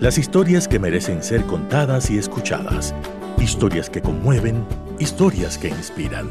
[0.00, 2.94] Las historias que merecen ser contadas y escuchadas.
[3.38, 4.66] Historias que conmueven,
[4.98, 6.30] historias que inspiran.